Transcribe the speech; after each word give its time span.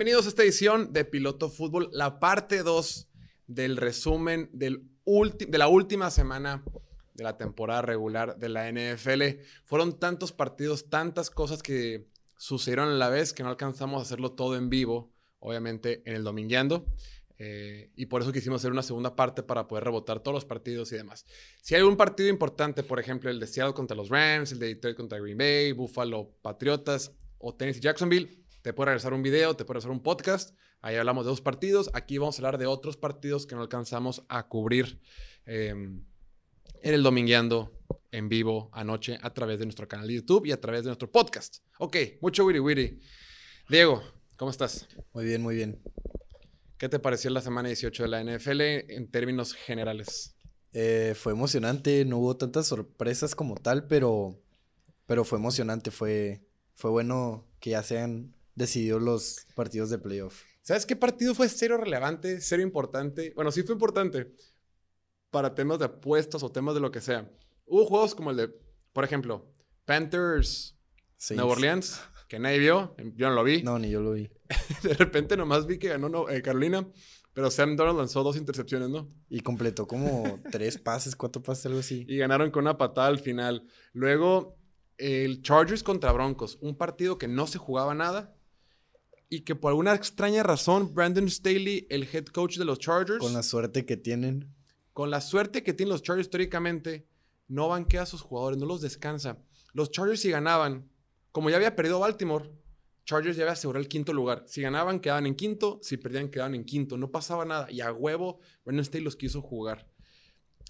Bienvenidos 0.00 0.24
a 0.24 0.28
esta 0.30 0.44
edición 0.44 0.94
de 0.94 1.04
Piloto 1.04 1.50
Fútbol, 1.50 1.90
la 1.92 2.20
parte 2.20 2.62
2 2.62 3.10
del 3.48 3.76
resumen 3.76 4.48
de 4.50 4.78
la 5.58 5.68
última 5.68 6.10
semana 6.10 6.64
de 7.12 7.22
la 7.22 7.36
temporada 7.36 7.82
regular 7.82 8.38
de 8.38 8.48
la 8.48 8.72
NFL. 8.72 9.42
Fueron 9.66 9.98
tantos 9.98 10.32
partidos, 10.32 10.88
tantas 10.88 11.28
cosas 11.28 11.62
que 11.62 12.06
sucedieron 12.38 12.88
a 12.88 12.94
la 12.94 13.10
vez 13.10 13.34
que 13.34 13.42
no 13.42 13.50
alcanzamos 13.50 13.98
a 13.98 14.02
hacerlo 14.04 14.32
todo 14.32 14.56
en 14.56 14.70
vivo, 14.70 15.12
obviamente 15.38 16.00
en 16.06 16.16
el 16.16 16.24
Domingueando. 16.24 16.86
Eh, 17.36 17.90
y 17.94 18.06
por 18.06 18.22
eso 18.22 18.32
quisimos 18.32 18.62
hacer 18.62 18.72
una 18.72 18.82
segunda 18.82 19.14
parte 19.14 19.42
para 19.42 19.68
poder 19.68 19.84
rebotar 19.84 20.20
todos 20.20 20.34
los 20.34 20.46
partidos 20.46 20.90
y 20.92 20.96
demás. 20.96 21.26
Si 21.60 21.74
hay 21.74 21.82
un 21.82 21.98
partido 21.98 22.30
importante, 22.30 22.82
por 22.82 23.00
ejemplo, 23.00 23.28
el 23.28 23.38
de 23.38 23.46
Seattle 23.46 23.74
contra 23.74 23.94
los 23.94 24.08
Rams, 24.08 24.52
el 24.52 24.60
de 24.60 24.68
Detroit 24.68 24.96
contra 24.96 25.18
Green 25.18 25.36
Bay, 25.36 25.72
Buffalo 25.72 26.30
Patriotas 26.40 27.12
o 27.36 27.54
Tennessee 27.54 27.80
Jacksonville, 27.80 28.39
te 28.62 28.72
puede 28.72 28.86
regresar 28.86 29.14
un 29.14 29.22
video, 29.22 29.56
te 29.56 29.64
puede 29.64 29.76
regresar 29.78 29.92
un 29.92 30.02
podcast. 30.02 30.56
Ahí 30.82 30.96
hablamos 30.96 31.24
de 31.24 31.30
dos 31.30 31.40
partidos. 31.40 31.90
Aquí 31.94 32.18
vamos 32.18 32.36
a 32.36 32.38
hablar 32.40 32.58
de 32.58 32.66
otros 32.66 32.96
partidos 32.96 33.46
que 33.46 33.54
no 33.54 33.62
alcanzamos 33.62 34.24
a 34.28 34.48
cubrir 34.48 35.00
em, 35.46 36.04
en 36.82 36.94
el 36.94 37.02
Domingueando 37.02 37.78
en 38.12 38.28
vivo 38.28 38.70
anoche 38.72 39.18
a 39.22 39.32
través 39.32 39.58
de 39.58 39.66
nuestro 39.66 39.88
canal 39.88 40.08
de 40.08 40.14
YouTube 40.14 40.46
y 40.46 40.52
a 40.52 40.60
través 40.60 40.82
de 40.82 40.88
nuestro 40.88 41.10
podcast. 41.10 41.58
Ok, 41.78 41.96
mucho 42.20 42.44
witty 42.44 42.60
witty. 42.60 42.98
Diego, 43.68 44.02
¿cómo 44.36 44.50
estás? 44.50 44.88
Muy 45.12 45.24
bien, 45.24 45.42
muy 45.42 45.54
bien. 45.54 45.80
¿Qué 46.76 46.88
te 46.88 46.98
pareció 46.98 47.30
la 47.30 47.40
semana 47.40 47.68
18 47.68 48.02
de 48.04 48.08
la 48.08 48.24
NFL 48.24 48.60
en 48.60 49.10
términos 49.10 49.54
generales? 49.54 50.34
Eh, 50.72 51.14
fue 51.16 51.32
emocionante, 51.32 52.04
no 52.04 52.18
hubo 52.18 52.36
tantas 52.36 52.66
sorpresas 52.66 53.34
como 53.34 53.56
tal, 53.56 53.86
pero, 53.86 54.40
pero 55.06 55.24
fue 55.24 55.38
emocionante, 55.38 55.90
fue, 55.90 56.42
fue 56.74 56.90
bueno 56.90 57.46
que 57.60 57.70
ya 57.70 57.82
sean 57.82 58.34
decidió 58.60 58.98
los 58.98 59.46
partidos 59.54 59.90
de 59.90 59.98
playoff. 59.98 60.42
¿Sabes 60.62 60.84
qué 60.84 60.94
partido 60.94 61.34
fue 61.34 61.48
cero 61.48 61.78
relevante, 61.78 62.40
cero 62.40 62.62
importante? 62.62 63.32
Bueno, 63.34 63.50
sí 63.50 63.62
fue 63.62 63.72
importante 63.72 64.32
para 65.30 65.54
temas 65.54 65.78
de 65.78 65.86
apuestas 65.86 66.42
o 66.42 66.52
temas 66.52 66.74
de 66.74 66.80
lo 66.80 66.90
que 66.90 67.00
sea. 67.00 67.30
Hubo 67.64 67.86
juegos 67.86 68.14
como 68.14 68.30
el 68.30 68.36
de, 68.36 68.50
por 68.92 69.04
ejemplo, 69.04 69.50
Panthers, 69.86 70.76
Nueva 71.30 71.52
Orleans, 71.52 72.00
que 72.28 72.38
nadie 72.38 72.58
vio. 72.58 72.94
Yo 73.14 73.30
no 73.30 73.34
lo 73.34 73.44
vi. 73.44 73.62
No, 73.62 73.78
ni 73.78 73.90
yo 73.90 74.00
lo 74.00 74.12
vi. 74.12 74.30
de 74.82 74.94
repente 74.94 75.36
nomás 75.36 75.66
vi 75.66 75.78
que 75.78 75.88
ganó 75.88 76.28
eh, 76.28 76.42
Carolina. 76.42 76.86
Pero 77.32 77.48
Sam 77.50 77.76
Donald 77.76 77.96
lanzó 77.96 78.24
dos 78.24 78.36
intercepciones, 78.36 78.88
¿no? 78.88 79.08
Y 79.28 79.40
completó 79.40 79.86
como 79.86 80.40
tres 80.50 80.78
pases, 80.78 81.14
cuatro 81.14 81.42
pases, 81.42 81.66
algo 81.66 81.78
así. 81.78 82.04
Y 82.08 82.18
ganaron 82.18 82.50
con 82.50 82.64
una 82.64 82.76
patada 82.76 83.06
al 83.06 83.20
final. 83.20 83.64
Luego, 83.92 84.58
el 84.98 85.40
Chargers 85.40 85.82
contra 85.82 86.12
Broncos. 86.12 86.58
Un 86.60 86.76
partido 86.76 87.18
que 87.18 87.28
no 87.28 87.46
se 87.46 87.58
jugaba 87.58 87.94
nada 87.94 88.36
y 89.30 89.42
que 89.42 89.54
por 89.54 89.70
alguna 89.70 89.94
extraña 89.94 90.42
razón 90.42 90.92
Brandon 90.92 91.30
Staley, 91.30 91.86
el 91.88 92.06
head 92.12 92.26
coach 92.26 92.58
de 92.58 92.64
los 92.64 92.80
Chargers, 92.80 93.20
con 93.20 93.32
la 93.32 93.44
suerte 93.44 93.86
que 93.86 93.96
tienen, 93.96 94.52
con 94.92 95.08
la 95.08 95.20
suerte 95.20 95.62
que 95.62 95.72
tienen 95.72 95.92
los 95.92 96.02
Chargers 96.02 96.26
históricamente, 96.26 97.06
no 97.46 97.68
banquea 97.68 98.02
a 98.02 98.06
sus 98.06 98.20
jugadores, 98.20 98.58
no 98.58 98.66
los 98.66 98.80
descansa. 98.82 99.38
Los 99.72 99.92
Chargers 99.92 100.20
si 100.20 100.30
ganaban, 100.30 100.90
como 101.30 101.48
ya 101.48 101.56
había 101.56 101.76
perdido 101.76 102.00
Baltimore, 102.00 102.50
Chargers 103.04 103.36
ya 103.36 103.44
había 103.44 103.52
asegurado 103.52 103.82
el 103.82 103.88
quinto 103.88 104.12
lugar. 104.12 104.44
Si 104.46 104.60
ganaban, 104.62 105.00
quedaban 105.00 105.26
en 105.26 105.34
quinto. 105.34 105.80
Si 105.82 105.96
perdían, 105.96 106.28
quedaban 106.28 106.54
en 106.54 106.64
quinto. 106.64 106.96
No 106.96 107.10
pasaba 107.10 107.44
nada. 107.44 107.68
Y 107.70 107.80
a 107.80 107.92
huevo, 107.92 108.38
Brandon 108.64 108.84
Staley 108.84 109.04
los 109.04 109.16
quiso 109.16 109.42
jugar. 109.42 109.88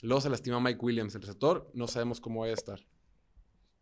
Luego 0.00 0.22
se 0.22 0.30
lastima 0.30 0.58
Mike 0.58 0.78
Williams, 0.80 1.14
el 1.14 1.20
receptor. 1.20 1.70
No 1.74 1.86
sabemos 1.86 2.20
cómo 2.20 2.40
va 2.40 2.46
a 2.46 2.52
estar. 2.52 2.86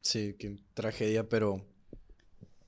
Sí, 0.01 0.35
qué 0.39 0.57
tragedia, 0.75 1.29
pero 1.29 1.65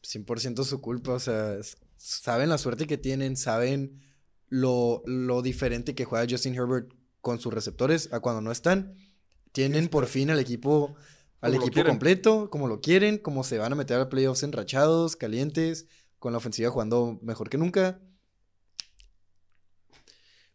100% 0.02 0.62
su 0.62 0.80
culpa. 0.80 1.14
O 1.14 1.18
sea, 1.18 1.56
saben 2.00 2.48
la 2.48 2.56
suerte 2.56 2.86
que 2.86 2.96
tienen, 2.96 3.36
saben 3.36 4.00
lo, 4.48 5.02
diferente 5.42 5.94
que 5.94 6.06
juega 6.06 6.26
Justin 6.28 6.54
Herbert 6.54 6.92
con 7.20 7.38
sus 7.38 7.52
receptores 7.52 8.10
a 8.12 8.20
cuando 8.20 8.40
no 8.40 8.50
están. 8.50 8.94
Tienen 9.52 9.88
por 9.88 10.06
fin 10.06 10.30
al 10.30 10.38
equipo, 10.38 10.96
al 11.42 11.54
equipo 11.54 11.84
completo, 11.84 12.48
como 12.48 12.68
lo 12.68 12.80
quieren, 12.80 13.18
como 13.18 13.44
se 13.44 13.58
van 13.58 13.72
a 13.72 13.76
meter 13.76 14.00
a 14.00 14.08
playoffs 14.08 14.42
enrachados, 14.42 15.14
calientes, 15.16 15.86
con 16.18 16.32
la 16.32 16.38
ofensiva 16.38 16.70
jugando 16.70 17.18
mejor 17.22 17.50
que 17.50 17.58
nunca. 17.58 18.00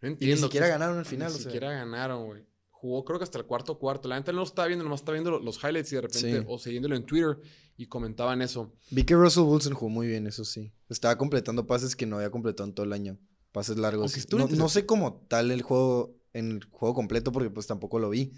No 0.01 0.07
entiendo. 0.07 0.35
ni 0.37 0.41
siquiera 0.41 0.67
ganaron 0.67 0.97
al 0.97 1.05
final. 1.05 1.31
Ni 1.31 1.39
siquiera 1.39 1.71
ganaron, 1.71 2.25
güey 2.25 2.54
jugó 2.85 3.03
creo 3.03 3.19
que 3.19 3.23
hasta 3.23 3.39
el 3.39 3.45
cuarto 3.45 3.77
cuarto. 3.79 4.07
La 4.07 4.15
gente 4.15 4.31
no 4.31 4.39
lo 4.39 4.43
estaba 4.43 4.67
viendo, 4.67 4.83
nomás 4.83 5.01
estaba 5.01 5.13
viendo 5.13 5.39
los 5.39 5.61
highlights 5.63 5.91
y 5.91 5.95
de 5.95 6.01
repente, 6.01 6.45
o 6.47 6.59
siguiéndolo 6.59 6.95
en 6.95 7.05
Twitter 7.05 7.39
y 7.77 7.87
comentaban 7.87 8.41
eso. 8.41 8.73
Vi 8.91 9.03
que 9.03 9.15
Russell 9.15 9.43
Wilson 9.43 9.73
jugó 9.73 9.89
muy 9.89 10.07
bien, 10.07 10.27
eso 10.27 10.45
sí. 10.45 10.71
Estaba 10.89 11.17
completando 11.17 11.65
pases 11.65 11.95
que 11.95 12.05
no 12.05 12.17
había 12.17 12.29
completado 12.29 12.69
en 12.69 12.75
todo 12.75 12.85
el 12.85 12.93
año. 12.93 13.17
Pases 13.51 13.77
largos. 13.77 14.13
No, 14.33 14.69
sé 14.69 14.85
cómo 14.85 15.25
tal 15.27 15.49
el 15.51 15.61
juego, 15.61 16.15
en 16.33 16.51
el 16.51 16.63
juego 16.65 16.93
completo, 16.93 17.31
porque 17.31 17.49
pues 17.49 17.67
tampoco 17.67 17.99
lo 17.99 18.09
vi. 18.09 18.33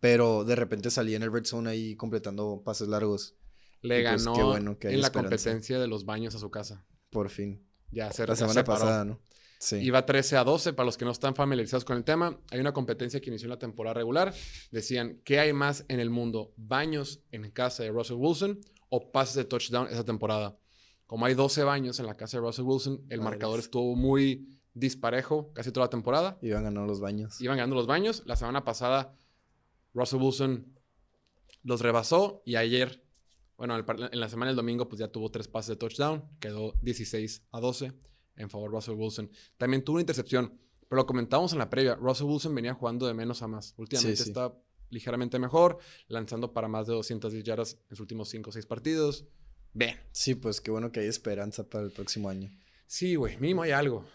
Pero 0.00 0.44
de 0.44 0.56
repente 0.56 0.90
salí 0.90 1.14
en 1.14 1.22
el 1.22 1.32
red 1.32 1.44
zone 1.44 1.68
ahí 1.68 1.94
completando 1.96 2.62
pases 2.64 2.88
largos. 2.88 3.34
Le 3.82 4.02
pues, 4.02 4.24
ganó 4.24 4.56
en 4.56 5.00
la 5.00 5.12
competencia 5.12 5.78
de 5.78 5.88
los 5.88 6.04
baños 6.06 6.34
a 6.34 6.38
su 6.38 6.50
casa. 6.50 6.86
Por 7.10 7.28
fin. 7.28 7.66
Ya 7.92 8.12
se 8.12 8.26
La 8.26 8.36
semana 8.36 8.64
pasada, 8.64 9.04
¿no? 9.04 9.20
Iba 9.72 10.06
13 10.06 10.38
a 10.38 10.44
12, 10.44 10.72
para 10.72 10.86
los 10.86 10.96
que 10.96 11.04
no 11.04 11.10
están 11.10 11.34
familiarizados 11.34 11.84
con 11.84 11.96
el 11.98 12.04
tema. 12.04 12.38
Hay 12.50 12.60
una 12.60 12.72
competencia 12.72 13.20
que 13.20 13.28
inició 13.28 13.46
en 13.46 13.50
la 13.50 13.58
temporada 13.58 13.94
regular. 13.94 14.32
Decían, 14.70 15.20
¿qué 15.22 15.38
hay 15.38 15.52
más 15.52 15.84
en 15.88 16.00
el 16.00 16.08
mundo? 16.08 16.54
¿Baños 16.56 17.20
en 17.30 17.50
casa 17.50 17.82
de 17.82 17.90
Russell 17.90 18.16
Wilson 18.16 18.58
o 18.88 19.12
pases 19.12 19.34
de 19.34 19.44
touchdown 19.44 19.88
esa 19.88 20.04
temporada? 20.04 20.56
Como 21.06 21.26
hay 21.26 21.34
12 21.34 21.64
baños 21.64 22.00
en 22.00 22.06
la 22.06 22.16
casa 22.16 22.38
de 22.38 22.46
Russell 22.46 22.64
Wilson, 22.64 23.04
el 23.10 23.20
marcador 23.20 23.58
estuvo 23.58 23.94
muy 23.96 24.60
disparejo 24.72 25.52
casi 25.52 25.72
toda 25.72 25.86
la 25.86 25.90
temporada. 25.90 26.38
Iban 26.40 26.64
ganando 26.64 26.86
los 26.86 27.00
baños. 27.00 27.38
Iban 27.40 27.58
ganando 27.58 27.76
los 27.76 27.86
baños. 27.86 28.22
La 28.24 28.36
semana 28.36 28.64
pasada, 28.64 29.14
Russell 29.92 30.20
Wilson 30.20 30.78
los 31.62 31.80
rebasó 31.80 32.42
y 32.46 32.56
ayer, 32.56 33.04
bueno, 33.60 33.76
en 33.76 34.20
la 34.20 34.28
semana 34.30 34.48
del 34.48 34.56
domingo, 34.56 34.88
pues 34.88 35.00
ya 35.00 35.08
tuvo 35.08 35.30
tres 35.30 35.46
pases 35.46 35.68
de 35.68 35.76
touchdown. 35.76 36.24
Quedó 36.40 36.72
16 36.80 37.42
a 37.52 37.60
12 37.60 37.92
en 38.36 38.48
favor 38.48 38.70
de 38.70 38.76
Russell 38.76 38.94
Wilson. 38.94 39.30
También 39.58 39.84
tuvo 39.84 39.96
una 39.96 40.00
intercepción, 40.00 40.58
pero 40.88 41.02
lo 41.02 41.06
comentábamos 41.06 41.52
en 41.52 41.58
la 41.58 41.68
previa. 41.68 41.94
Russell 41.94 42.24
Wilson 42.24 42.54
venía 42.54 42.72
jugando 42.72 43.06
de 43.06 43.12
menos 43.12 43.42
a 43.42 43.48
más. 43.48 43.74
Últimamente 43.76 44.22
está 44.22 44.54
ligeramente 44.88 45.38
mejor, 45.38 45.76
lanzando 46.08 46.54
para 46.54 46.68
más 46.68 46.86
de 46.86 46.94
210 46.94 47.44
yardas 47.44 47.76
en 47.90 47.90
sus 47.90 48.00
últimos 48.00 48.30
5 48.30 48.48
o 48.48 48.52
6 48.54 48.64
partidos. 48.64 49.26
Ven. 49.74 49.94
Sí, 50.10 50.36
pues 50.36 50.62
qué 50.62 50.70
bueno 50.70 50.90
que 50.90 51.00
hay 51.00 51.08
esperanza 51.08 51.68
para 51.68 51.84
el 51.84 51.92
próximo 51.92 52.30
año. 52.30 52.50
Sí, 52.86 53.14
güey, 53.14 53.36
mínimo 53.36 53.60
hay 53.60 53.72
algo. 53.72 54.06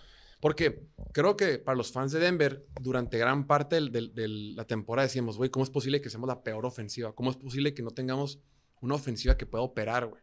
Porque 0.42 0.90
creo 1.14 1.38
que 1.38 1.60
para 1.60 1.78
los 1.78 1.92
fans 1.92 2.12
de 2.12 2.18
Denver, 2.18 2.66
durante 2.82 3.20
gran 3.20 3.46
parte 3.46 3.76
de 3.80 4.28
la 4.56 4.66
temporada 4.66 5.06
decíamos, 5.06 5.38
güey, 5.38 5.52
¿cómo 5.52 5.64
es 5.64 5.70
posible 5.70 6.02
que 6.02 6.10
seamos 6.10 6.30
la 6.30 6.42
peor 6.42 6.66
ofensiva? 6.66 7.14
¿Cómo 7.14 7.30
es 7.30 7.38
posible 7.38 7.76
que 7.76 7.84
no 7.84 7.92
tengamos 7.92 8.40
una 8.86 8.96
ofensiva 8.96 9.38
que 9.38 9.46
pueda 9.46 9.64
operar, 9.64 10.08
güey? 10.08 10.22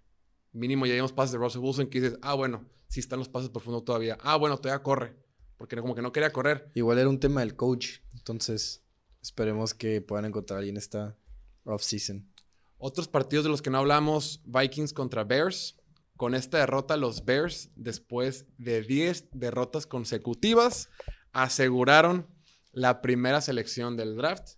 Mínimo 0.52 0.86
ya 0.86 0.94
vimos 0.94 1.12
pases 1.12 1.32
de 1.32 1.38
Russell 1.38 1.62
Wilson 1.62 1.86
que 1.88 2.00
dices, 2.00 2.18
ah, 2.22 2.34
bueno, 2.34 2.68
sí 2.88 3.00
están 3.00 3.18
los 3.18 3.28
pases 3.28 3.50
profundos 3.50 3.84
todavía. 3.84 4.18
Ah, 4.20 4.36
bueno, 4.36 4.58
todavía 4.58 4.82
corre. 4.82 5.16
Porque 5.56 5.76
como 5.76 5.94
que 5.94 6.02
no 6.02 6.12
quería 6.12 6.32
correr. 6.32 6.70
Igual 6.74 6.98
era 6.98 7.08
un 7.08 7.20
tema 7.20 7.40
del 7.40 7.56
coach. 7.56 8.00
Entonces, 8.14 8.84
esperemos 9.22 9.74
que 9.74 10.00
puedan 10.00 10.26
encontrar 10.26 10.60
ahí 10.60 10.68
en 10.68 10.76
esta 10.76 11.16
off-season. 11.64 12.28
Otros 12.76 13.08
partidos 13.08 13.44
de 13.44 13.50
los 13.50 13.62
que 13.62 13.70
no 13.70 13.78
hablamos, 13.78 14.42
Vikings 14.44 14.92
contra 14.92 15.24
Bears. 15.24 15.78
Con 16.16 16.34
esta 16.34 16.58
derrota, 16.58 16.96
los 16.96 17.24
Bears, 17.24 17.70
después 17.76 18.46
de 18.58 18.82
10 18.82 19.30
derrotas 19.32 19.86
consecutivas, 19.86 20.88
aseguraron 21.32 22.26
la 22.72 23.00
primera 23.00 23.40
selección 23.40 23.96
del 23.96 24.16
draft. 24.16 24.56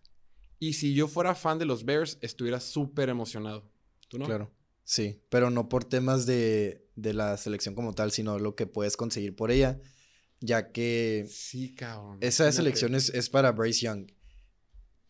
Y 0.59 0.73
si 0.73 0.95
yo 0.95 1.07
fuera 1.07 1.35
fan 1.35 1.59
de 1.59 1.67
los 1.67 1.85
Bears, 1.85 2.19
estuviera 2.23 2.61
súper 2.61 3.09
emocionado. 3.09 3.71
¿Tú 4.15 4.21
no? 4.21 4.27
Claro. 4.27 4.55
Sí, 4.85 5.21
pero 5.29 5.51
no 5.51 5.69
por 5.69 5.85
temas 5.85 6.25
de, 6.25 6.87
la 6.95 7.37
selección 7.37 7.75
como 7.75 7.95
tal, 7.95 8.13
sino 8.13 8.39
lo 8.39 8.55
que 8.55 8.69
puedes 8.69 8.97
conseguir 8.97 9.35
por 9.35 9.51
ella, 9.51 9.81
ya 10.41 10.71
que 10.71 11.27
sí, 11.29 11.75
cabrón, 11.75 12.19
esa 12.21 12.51
selección 12.53 12.95
es, 12.95 13.29
para 13.29 13.51
Bryce 13.51 13.81
Young. 13.81 14.07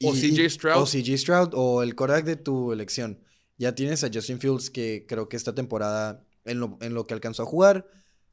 o 0.03 0.13
CJ 0.15 0.49
Stroud. 0.49 0.83
O 0.83 0.87
CJ 0.87 1.19
Stroud 1.19 1.51
o 1.53 1.83
el 1.83 1.95
Korak 1.95 2.25
de 2.25 2.37
tu 2.37 2.73
elección. 2.73 3.23
Ya 3.59 3.75
tienes 3.75 4.03
a 4.05 4.11
Justin 4.13 4.41
Fields 4.41 4.71
que 4.71 5.05
creo 5.07 5.29
que 5.29 5.37
esta 5.37 5.55
temporada, 5.55 6.25
en 6.47 6.61
lo, 6.61 6.79
en 6.81 6.95
lo 6.95 7.07
que 7.07 7.13
alcanzó 7.13 7.43
a 7.43 7.47
jugar, 7.47 7.87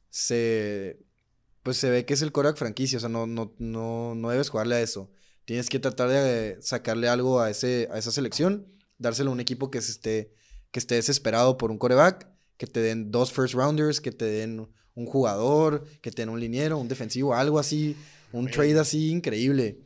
se, 0.08 1.04
pues 1.62 1.76
se 1.76 1.90
ve 1.90 2.06
que 2.06 2.14
es 2.14 2.22
el 2.22 2.32
Korak 2.32 2.56
franquicia, 2.56 2.96
o 2.96 3.00
sea, 3.00 3.10
no, 3.10 3.26
no, 3.26 3.54
no, 3.58 4.14
no 4.14 4.30
debes 4.30 4.48
jugarle 4.48 4.76
a 4.76 4.80
eso. 4.80 5.10
Tienes 5.44 5.68
que 5.68 5.80
tratar 5.80 6.08
de 6.08 6.56
sacarle 6.62 7.08
algo 7.08 7.40
a, 7.40 7.50
ese, 7.50 7.88
a 7.90 7.98
esa 7.98 8.10
selección, 8.10 8.72
dárselo 8.96 9.30
a 9.30 9.34
un 9.34 9.40
equipo 9.40 9.70
que 9.70 9.82
se 9.82 9.90
esté 9.90 10.32
que 10.72 10.80
esté 10.80 10.96
desesperado 10.96 11.56
por 11.56 11.70
un 11.70 11.78
coreback, 11.78 12.28
que 12.56 12.66
te 12.66 12.80
den 12.80 13.12
dos 13.12 13.32
first 13.32 13.54
rounders, 13.54 14.00
que 14.00 14.10
te 14.10 14.24
den 14.24 14.68
un 14.94 15.06
jugador, 15.06 15.84
que 16.00 16.10
te 16.10 16.22
den 16.22 16.30
un 16.30 16.40
liniero, 16.40 16.78
un 16.78 16.88
defensivo, 16.88 17.34
algo 17.34 17.58
así, 17.58 17.96
un 18.32 18.50
trade 18.50 18.78
así 18.78 19.10
increíble. 19.10 19.78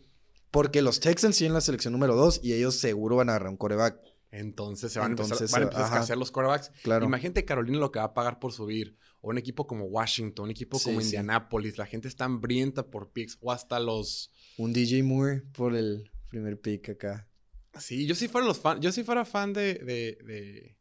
Porque 0.50 0.80
los 0.80 1.00
Texans 1.00 1.36
siguen 1.36 1.52
la 1.52 1.60
selección 1.60 1.92
número 1.92 2.14
dos 2.14 2.40
y 2.42 2.54
ellos 2.54 2.76
seguro 2.76 3.16
van 3.16 3.28
a 3.28 3.32
agarrar 3.32 3.50
un 3.50 3.56
coreback. 3.56 3.98
Entonces 4.30 4.92
se 4.92 4.98
van 4.98 5.12
Entonces, 5.12 5.40
a 5.40 5.44
empezar, 5.44 5.60
van 5.60 5.68
a 5.68 5.72
empezar 5.72 5.84
a 5.84 5.94
escasear 5.94 6.18
los 6.18 6.30
quarterbacks. 6.30 6.70
Claro. 6.82 7.06
Imagínate 7.06 7.44
Carolina 7.44 7.78
lo 7.78 7.90
que 7.90 7.98
va 7.98 8.06
a 8.06 8.14
pagar 8.14 8.38
por 8.38 8.52
subir. 8.52 8.96
O 9.20 9.30
un 9.30 9.38
equipo 9.38 9.66
como 9.66 9.86
Washington, 9.86 10.44
un 10.44 10.50
equipo 10.50 10.78
como 10.78 11.00
sí. 11.00 11.06
Indianapolis. 11.06 11.78
La 11.78 11.86
gente 11.86 12.08
está 12.08 12.26
hambrienta 12.26 12.86
por 12.86 13.10
picks. 13.10 13.38
O 13.40 13.50
hasta 13.50 13.80
los... 13.80 14.30
Un 14.56 14.72
DJ 14.72 15.02
Moore 15.02 15.42
por 15.52 15.74
el 15.74 16.10
primer 16.28 16.60
pick 16.60 16.90
acá. 16.90 17.26
Sí, 17.80 18.06
yo 18.06 18.14
si 18.14 18.28
fuera 18.28 18.46
los 18.46 18.58
fan, 18.58 18.80
yo 18.80 18.92
si 18.92 19.04
fuera 19.04 19.24
fan 19.24 19.52
de, 19.52 19.74
de, 19.74 20.18
de, 20.24 20.78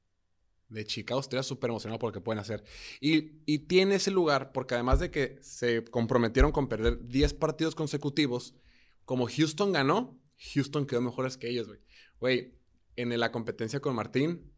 de 0.69 0.86
Chicago, 0.86 1.19
estaría 1.19 1.44
súper 1.44 1.69
emocionado 1.69 2.00
por 2.00 2.09
lo 2.09 2.13
que 2.13 2.21
pueden 2.21 2.39
hacer. 2.39 2.63
Y, 3.00 3.42
y 3.45 3.59
tiene 3.59 3.95
ese 3.95 4.12
lugar 4.12 4.51
porque 4.51 4.75
además 4.75 5.00
de 5.00 5.12
que 5.12 5.38
se 5.42 5.83
comprometieron 5.86 6.51
con 6.51 6.68
perder 6.68 7.06
10 7.07 7.33
partidos 7.36 7.75
consecutivos, 7.75 8.56
como 9.06 9.27
Houston 9.27 9.71
ganó, 9.71 10.19
Houston 10.53 10.86
quedó 10.86 11.01
mejores 11.01 11.38
que 11.38 11.50
ellos, 11.50 11.68
güey. 11.68 11.80
Güey, 12.19 12.56
en 12.95 13.18
la 13.19 13.31
competencia 13.31 13.80
con 13.80 13.95
Martín, 13.95 14.51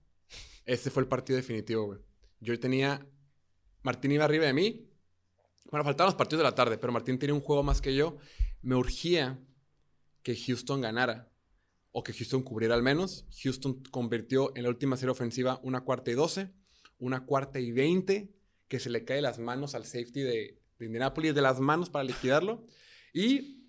este 0.66 0.89
fue 0.89 1.04
el 1.04 1.10
partido 1.10 1.38
definitivo, 1.38 1.86
güey. 1.86 2.00
Yo 2.39 2.60
tenía, 2.60 3.07
Martín 3.81 4.12
iba 4.12 4.25
arriba 4.25 4.45
de 4.45 4.54
mí. 4.54 4.89
Bueno, 5.72 5.84
faltaban 5.84 6.07
los 6.07 6.16
partidos 6.16 6.39
de 6.39 6.50
la 6.50 6.56
tarde, 6.56 6.78
pero 6.78 6.94
Martín 6.94 7.19
tenía 7.19 7.34
un 7.34 7.42
juego 7.42 7.63
más 7.63 7.81
que 7.81 7.95
yo. 7.95 8.18
Me 8.62 8.75
urgía 8.75 9.39
que 10.24 10.36
Houston 10.36 10.81
ganara 10.81 11.31
o 11.98 12.04
que 12.04 12.14
Houston 12.14 12.44
cubriera 12.44 12.76
al 12.76 12.84
menos. 12.84 13.26
Houston 13.42 13.82
convirtió 13.90 14.56
en 14.56 14.62
la 14.62 14.70
última 14.70 14.98
serie 14.98 15.10
ofensiva 15.10 15.60
una 15.64 15.82
cuarta 15.82 16.12
y 16.12 16.14
12, 16.14 16.54
una 17.00 17.26
cuarta 17.26 17.60
y 17.60 17.72
20, 17.72 18.32
que 18.68 18.80
se 18.80 18.92
le 18.92 19.04
cae 19.04 19.20
las 19.20 19.40
manos 19.40 19.74
al 19.74 19.84
safety 19.84 20.22
de, 20.22 20.62
de 20.78 20.86
Indianapolis, 20.86 21.34
de 21.34 21.42
las 21.42 21.60
manos 21.60 21.90
para 21.90 22.04
liquidarlo. 22.04 22.68
Y 23.16 23.66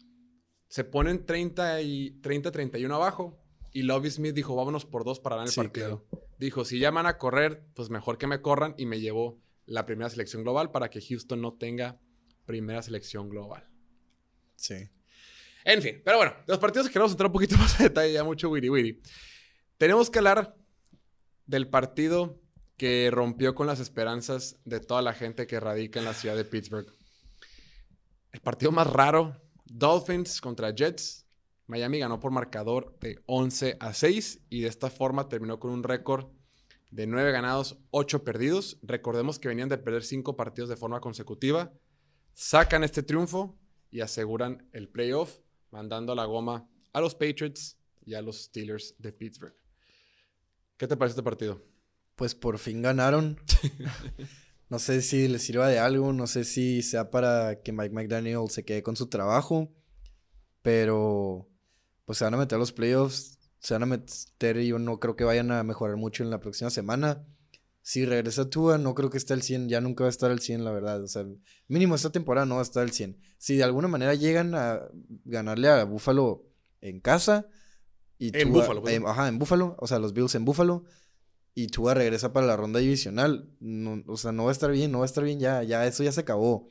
se 0.69 0.85
ponen 0.85 1.25
30 1.25 1.81
y 1.81 2.21
30-31 2.21 2.95
abajo. 2.95 3.43
Y 3.73 3.85
Lovie 3.85 4.11
Smith 4.11 4.35
dijo, 4.35 4.55
vámonos 4.55 4.85
por 4.85 5.05
dos 5.05 5.21
para 5.21 5.37
ganar 5.37 5.49
el 5.49 5.55
Sí, 5.55 5.61
partido. 5.61 6.05
Dijo, 6.39 6.67
si 6.67 6.79
ya 6.79 6.91
van 6.91 7.07
a 7.07 7.17
correr, 7.17 7.65
pues 7.73 7.89
mejor 7.89 8.19
que 8.19 8.27
me 8.27 8.43
corran. 8.43 8.75
Y 8.77 8.85
me 8.85 9.01
llevó 9.01 9.41
la 9.65 9.87
primera 9.87 10.11
selección 10.11 10.43
global 10.43 10.71
para 10.71 10.91
que 10.91 11.01
Houston 11.01 11.41
no 11.41 11.55
tenga 11.55 11.99
primera 12.45 12.83
selección 12.83 13.31
global. 13.31 13.71
Sí. 14.57 14.91
En 15.69 15.82
fin, 15.82 16.00
pero 16.03 16.17
bueno, 16.17 16.32
los 16.47 16.59
partidos 16.59 16.87
que 16.87 16.94
queremos 16.94 17.12
entrar 17.12 17.26
un 17.26 17.32
poquito 17.35 17.55
más 17.59 17.79
a 17.79 17.82
detalle, 17.82 18.15
ya 18.15 18.25
mucho 18.25 18.49
wiri 18.49 18.70
wiri. 18.70 19.03
Tenemos 19.76 20.09
que 20.09 20.19
hablar 20.19 20.56
del 21.44 21.69
partido 21.69 22.41
que 22.79 23.11
rompió 23.12 23.55
con 23.55 23.67
las 23.67 23.79
esperanzas 23.79 24.56
de 24.65 24.81
toda 24.81 25.03
la 25.03 25.12
gente 25.12 25.47
que 25.47 25.61
radica 25.61 25.99
en 25.99 26.06
la 26.06 26.15
ciudad 26.15 26.37
de 26.37 26.47
Pittsburgh. 26.47 26.91
El 28.32 28.41
partido 28.41 28.73
más 28.73 28.87
raro, 28.87 29.37
Dolphins 29.67 30.41
contra 30.41 30.75
Jets. 30.75 31.26
Miami 31.67 31.99
ganó 31.99 32.19
por 32.19 32.32
marcador 32.32 32.99
de 33.00 33.23
11 33.26 33.76
a 33.79 33.93
6 33.93 34.47
y 34.49 34.62
de 34.62 34.69
esta 34.69 34.88
forma 34.88 35.29
terminó 35.29 35.61
con 35.61 35.70
un 35.70 35.82
récord 35.82 36.29
de 36.91 37.06
9 37.06 37.31
ganados, 37.31 37.76
8 37.91 38.25
perdidos. 38.25 38.79
Recordemos 38.81 39.38
que 39.38 39.49
venían 39.49 39.69
de 39.69 39.76
perder 39.76 40.03
5 40.03 40.35
partidos 40.35 40.70
de 40.70 40.76
forma 40.76 41.03
consecutiva. 41.03 41.75
Sacan 42.32 42.85
este 42.85 43.03
triunfo 43.03 43.59
y 43.91 44.00
aseguran 44.00 44.67
el 44.73 44.88
playoff, 44.88 45.41
mandando 45.70 46.12
a 46.12 46.17
la 46.17 46.25
goma 46.25 46.69
a 46.93 47.00
los 47.00 47.15
Patriots 47.15 47.79
y 48.05 48.15
a 48.15 48.23
los 48.23 48.44
Steelers 48.44 48.94
de 48.99 49.12
Pittsburgh. 49.12 49.55
¿Qué 50.76 50.87
te 50.87 50.97
parece 50.97 51.12
este 51.12 51.23
partido? 51.23 51.62
Pues 52.17 52.35
por 52.35 52.59
fin 52.59 52.82
ganaron. 52.82 53.38
no 54.69 54.79
sé 54.79 55.03
si 55.03 55.29
les 55.29 55.43
sirva 55.43 55.69
de 55.69 55.79
algo, 55.79 56.12
no 56.12 56.26
sé 56.26 56.44
si 56.44 56.82
sea 56.82 57.11
para 57.11 57.62
que 57.62 57.73
Mike 57.73 57.94
McDaniel 57.94 58.49
se 58.49 58.65
quede 58.65 58.82
con 58.82 58.97
su 58.97 59.09
trabajo, 59.09 59.69
pero 60.62 61.49
pues 62.05 62.19
se 62.19 62.25
van 62.25 62.35
a 62.35 62.38
meter 62.38 62.56
a 62.56 62.59
los 62.61 62.73
playoffs, 62.73 63.38
se 63.59 63.75
van 63.75 63.82
a 63.82 63.87
meter 63.87 64.56
y 64.59 64.69
yo 64.69 64.79
no 64.79 64.99
creo 65.00 65.17
que 65.17 65.25
vayan 65.25 65.50
a 65.50 65.62
mejorar 65.62 65.97
mucho 65.97 66.23
en 66.23 66.31
la 66.31 66.41
próxima 66.41 66.70
semana. 66.70 67.26
Si 67.90 68.05
regresa 68.05 68.50
Tua, 68.50 68.76
no 68.76 68.94
creo 68.94 69.08
que 69.08 69.17
esté 69.17 69.32
al 69.32 69.40
100, 69.40 69.70
ya 69.70 69.81
nunca 69.81 70.05
va 70.05 70.08
a 70.08 70.11
estar 70.11 70.31
al 70.31 70.40
100, 70.40 70.62
la 70.62 70.73
verdad. 70.73 71.02
O 71.02 71.08
sea, 71.08 71.25
mínimo 71.69 71.94
esta 71.94 72.11
temporada 72.12 72.44
no 72.44 72.56
va 72.56 72.61
a 72.61 72.62
estar 72.62 72.82
al 72.82 72.90
100. 72.90 73.17
Si 73.38 73.56
de 73.56 73.64
alguna 73.64 73.88
manera 73.88 74.12
llegan 74.12 74.55
a 74.55 74.82
ganarle 75.25 75.69
a 75.70 75.85
Buffalo 75.85 76.44
en 76.82 77.00
casa, 77.00 77.46
y 78.19 78.26
En 78.37 78.52
Tua- 78.52 78.61
Buffalo, 78.61 78.87
em, 78.90 79.06
ajá, 79.06 79.29
en 79.29 79.38
Buffalo, 79.38 79.75
o 79.79 79.87
sea, 79.87 79.99
los 79.99 80.12
Bills 80.12 80.35
en 80.35 80.44
Buffalo, 80.44 80.85
y 81.55 81.69
Tua 81.69 81.94
regresa 81.94 82.31
para 82.35 82.46
la 82.46 82.58
ronda 82.58 82.79
divisional, 82.79 83.49
no- 83.58 84.05
o 84.06 84.19
sea, 84.19 84.32
no 84.32 84.44
va 84.44 84.50
a 84.50 84.52
estar 84.52 84.70
bien, 84.70 84.93
no 84.93 84.99
va 84.99 85.05
a 85.05 85.06
estar 85.06 85.25
bien 85.25 85.41
ya, 85.41 85.62
ya 85.62 85.87
eso 85.87 86.02
ya 86.05 86.12
se 86.12 86.20
acabó. 86.20 86.69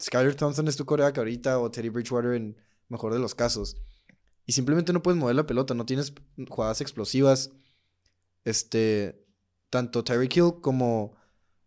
Skyler 0.00 0.34
Thompson 0.34 0.66
es 0.66 0.76
tu 0.78 0.86
coreback 0.86 1.18
ahorita 1.18 1.58
o 1.58 1.70
Teddy 1.70 1.90
Bridgewater 1.90 2.32
en 2.32 2.56
mejor 2.88 3.12
de 3.12 3.18
los 3.20 3.34
casos. 3.34 3.76
Y 4.46 4.52
simplemente 4.52 4.94
no 4.94 5.02
puedes 5.02 5.20
mover 5.20 5.36
la 5.36 5.44
pelota, 5.46 5.74
no 5.74 5.84
tienes 5.84 6.14
jugadas 6.48 6.80
explosivas. 6.80 7.50
Este, 8.44 9.21
tanto 9.72 10.04
Tyreek 10.04 10.36
Hill 10.36 10.52
como 10.60 11.16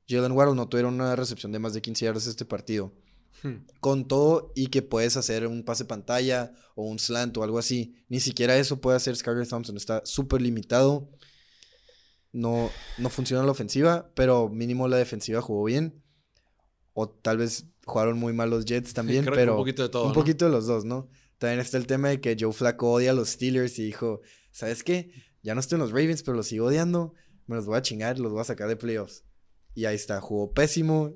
Jalen 0.07 0.33
Waddle 0.33 0.53
no 0.53 0.69
tuvieron 0.69 0.93
una 0.93 1.15
recepción 1.15 1.51
de 1.51 1.57
más 1.57 1.73
de 1.73 1.81
15 1.81 2.05
yardas 2.05 2.27
este 2.27 2.45
partido. 2.45 2.93
Hmm. 3.41 3.65
Con 3.79 4.07
todo 4.07 4.51
y 4.55 4.67
que 4.67 4.83
puedes 4.83 5.17
hacer 5.17 5.47
un 5.47 5.63
pase 5.63 5.85
pantalla 5.85 6.53
o 6.75 6.83
un 6.83 6.99
slant 6.99 7.35
o 7.35 7.43
algo 7.43 7.57
así. 7.57 7.95
Ni 8.07 8.19
siquiera 8.19 8.55
eso 8.57 8.79
puede 8.79 8.97
hacer 8.97 9.15
Skyler 9.15 9.47
Thompson. 9.47 9.75
Está 9.75 10.03
súper 10.05 10.43
limitado. 10.43 11.09
No, 12.31 12.69
no 12.99 13.09
funciona 13.09 13.43
la 13.43 13.51
ofensiva, 13.51 14.11
pero 14.13 14.49
mínimo 14.49 14.87
la 14.87 14.97
defensiva 14.97 15.41
jugó 15.41 15.63
bien. 15.63 16.03
O 16.93 17.09
tal 17.09 17.39
vez 17.39 17.65
jugaron 17.85 18.19
muy 18.19 18.33
mal 18.33 18.51
los 18.51 18.65
Jets 18.65 18.93
también, 18.93 19.23
Creo 19.23 19.33
que 19.33 19.39
pero 19.39 19.53
un 19.53 19.61
poquito 19.61 19.81
de 19.81 19.89
todo. 19.89 20.03
un 20.03 20.09
¿no? 20.09 20.13
poquito 20.13 20.45
de 20.45 20.51
los 20.51 20.67
dos, 20.67 20.85
¿no? 20.85 21.09
También 21.39 21.59
está 21.59 21.77
el 21.77 21.87
tema 21.87 22.09
de 22.09 22.21
que 22.21 22.37
Joe 22.39 22.53
Flacco 22.53 22.91
odia 22.91 23.11
a 23.11 23.13
los 23.15 23.29
Steelers 23.29 23.79
y 23.79 23.83
dijo, 23.83 24.21
¿sabes 24.51 24.83
qué? 24.83 25.11
Ya 25.41 25.55
no 25.55 25.59
estoy 25.59 25.77
en 25.77 25.81
los 25.81 25.91
Ravens, 25.91 26.21
pero 26.21 26.37
los 26.37 26.47
sigo 26.47 26.67
odiando. 26.67 27.15
Me 27.47 27.55
los 27.55 27.65
voy 27.65 27.77
a 27.77 27.81
chingar, 27.81 28.19
los 28.19 28.31
voy 28.31 28.41
a 28.41 28.45
sacar 28.45 28.67
de 28.67 28.75
playoffs. 28.75 29.23
Y 29.73 29.85
ahí 29.85 29.95
está, 29.95 30.21
jugó 30.21 30.53
pésimo, 30.53 31.13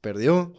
perdió, 0.00 0.54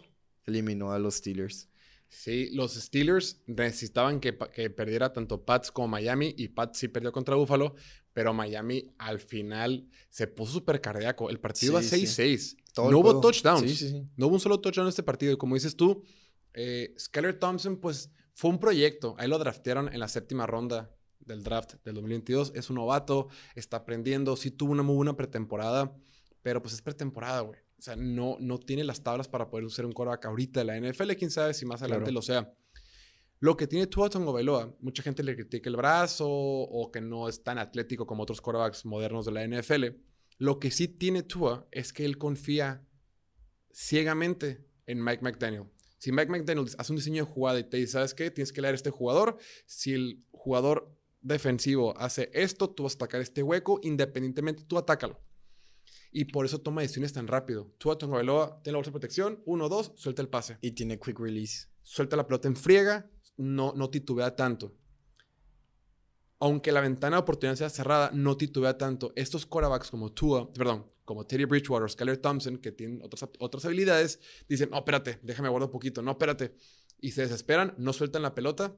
eliminó 0.46 0.92
a 0.92 1.00
los 1.00 1.16
Steelers. 1.16 1.70
Sí, 2.10 2.50
los 2.54 2.76
Steelers 2.76 3.42
necesitaban 3.48 4.20
que, 4.20 4.38
que 4.54 4.70
perdiera 4.70 5.12
tanto 5.12 5.44
Pats 5.44 5.72
como 5.72 5.90
Miami 5.90 6.34
y 6.38 6.48
Pats 6.50 6.80
sí 6.80 6.88
perdió 6.88 7.12
contra 7.12 7.36
Buffalo, 7.36 7.76
pero 8.14 8.34
Miami 8.34 8.94
al 8.98 9.20
final 9.20 9.90
se 10.10 10.28
puso 10.28 10.54
súper 10.54 10.80
cardíaco. 10.80 11.30
El 11.30 11.40
partido 11.40 11.82
Sí, 11.82 11.98
iba 11.98 12.08
6-6. 12.08 12.58
Todo 12.74 12.86
el 12.88 12.92
No 12.94 13.00
hubo 13.00 13.20
touchdowns. 13.20 13.70
Sí, 13.70 13.76
sí, 13.76 13.90
sí. 13.90 14.04
No 14.16 14.28
hubo 14.28 14.36
un 14.36 14.40
solo 14.40 14.60
touchdown 14.60 14.88
en 14.88 14.90
este 14.90 15.04
partido. 15.04 15.34
Y 15.34 15.38
como 15.38 15.56
dices 15.56 15.76
tú, 15.76 16.04
eh, 16.54 16.96
Skyler 16.98 17.38
Thompson, 17.38 17.78
pues 17.78 18.10
fue 18.34 18.50
un 18.50 18.60
proyecto. 18.60 19.16
Ahí 19.18 19.28
lo 19.28 19.38
draftearon 19.38 19.94
en 19.94 20.00
la 20.00 20.08
séptima 20.08 20.48
ronda 20.48 20.97
del 21.20 21.44
draft 21.44 21.76
del 21.84 21.96
2022. 21.96 22.54
Es 22.56 22.70
un 22.70 22.76
novato, 22.78 23.28
está 23.56 23.78
aprendiendo. 23.78 24.36
Sí 24.36 24.52
tuvo 24.52 24.72
una 24.72 24.84
muy 24.84 24.96
buena 24.96 25.16
pretemporada, 25.16 25.96
pero 26.42 26.62
pues 26.62 26.74
es 26.74 26.82
pretemporada, 26.82 27.42
güey. 27.42 27.60
O 27.78 27.82
sea, 27.82 27.96
no, 27.96 28.38
no 28.40 28.58
tiene 28.58 28.84
las 28.84 29.04
tablas 29.04 29.28
para 29.28 29.50
poder 29.50 29.70
ser 29.70 29.86
un 29.86 29.92
quarterback 29.92 30.26
ahorita 30.26 30.62
de 30.62 30.66
la 30.66 30.78
NFL. 30.80 31.12
Quién 31.18 31.30
sabe 31.30 31.54
si 31.54 31.66
más 31.66 31.82
adelante 31.82 32.06
Claro. 32.06 32.14
lo 32.16 32.22
sea. 32.22 32.54
Lo 33.40 33.56
que 33.56 33.68
tiene 33.68 33.86
Tua 33.86 34.10
Tagovailoa, 34.10 34.76
mucha 34.80 35.04
gente 35.04 35.22
le 35.22 35.36
critica 35.36 35.70
el 35.70 35.76
brazo 35.76 36.26
o 36.28 36.92
que 36.92 37.02
no 37.02 37.30
es 37.30 37.44
tan 37.44 37.60
atlético 37.60 38.08
como 38.08 38.24
otros 38.24 38.42
quarterbacks 38.42 38.84
modernos 38.84 39.26
de 39.28 39.32
la 39.32 39.44
NFL. 39.48 39.86
Lo 40.40 40.58
que 40.58 40.72
sí 40.72 40.88
tiene 40.88 41.22
Tua 41.22 41.68
es 41.72 41.94
que 41.94 42.04
él 42.06 42.18
confía 42.18 42.84
ciegamente 43.72 44.66
en 44.88 45.04
Mike 45.04 45.22
McDaniel. 45.24 45.66
Si 46.00 46.12
Mike 46.12 46.32
McDaniel 46.32 46.68
hace 46.78 46.92
un 46.92 46.98
diseño 46.98 47.26
de 47.26 47.32
jugada 47.32 47.60
y 47.60 47.64
te 47.64 47.78
dice, 47.78 47.94
¿sabes 47.94 48.14
qué? 48.14 48.32
Tienes 48.32 48.52
que 48.54 48.62
leer 48.62 48.74
a 48.74 48.76
este 48.76 48.90
jugador. 48.90 49.38
Si 49.66 49.94
el 49.94 50.24
jugador 50.32 50.97
defensivo 51.22 51.98
hace 51.98 52.30
esto, 52.34 52.70
tú 52.70 52.84
vas 52.84 52.94
a 52.94 52.96
atacar 52.96 53.22
este 53.22 53.44
hueco, 53.44 53.80
independientemente, 53.84 54.64
tú 54.64 54.78
atácalo. 54.78 55.20
Y 56.12 56.26
por 56.26 56.46
eso 56.46 56.60
toma 56.60 56.82
decisiones 56.82 57.14
tan 57.14 57.28
rápido. 57.28 57.74
Tú 57.78 57.92
a 57.92 57.98
Tagovailoa, 57.98 58.62
tiene 58.64 58.74
la 58.74 58.78
bolsa 58.78 58.90
de 58.90 58.94
protección, 58.94 59.44
uno, 59.46 59.70
dos, 59.70 59.94
suelta 59.96 60.22
el 60.22 60.30
pase. 60.30 60.58
Y 60.62 60.72
tiene 60.72 61.00
quick 61.00 61.20
release. 61.20 61.68
Suelta 61.84 62.16
la 62.16 62.26
pelota 62.26 62.48
en 62.48 62.56
friega, 62.56 63.10
no, 63.38 63.74
no 63.76 63.90
titubea 63.90 64.36
tanto. 64.36 64.76
Aunque 66.40 66.72
la 66.72 66.82
ventana 66.82 67.18
de 67.18 67.22
oportunidad 67.22 67.56
sea 67.56 67.70
cerrada, 67.70 68.12
no 68.14 68.38
titubea 68.38 68.78
tanto. 68.78 69.12
Estos 69.16 69.46
quarterbacks 69.46 69.90
como 69.90 70.12
Tua, 70.12 70.52
perdón, 70.52 70.86
como 71.04 71.26
Teddy 71.26 71.46
Bridgewater, 71.46 71.90
Skyler 71.90 72.18
Thompson, 72.18 72.58
que 72.58 72.72
tienen 72.72 73.02
otras, 73.04 73.30
otras 73.40 73.66
habilidades, 73.66 74.20
dicen, 74.48 74.70
no, 74.70 74.78
espérate, 74.78 75.20
déjame 75.24 75.50
guardar 75.50 75.68
un 75.68 75.72
poquito, 75.72 76.02
no, 76.02 76.12
espérate. 76.12 76.56
Y 77.00 77.12
se 77.12 77.22
desesperan, 77.22 77.74
no 77.78 77.92
sueltan 77.94 78.22
la 78.22 78.36
pelota 78.36 78.76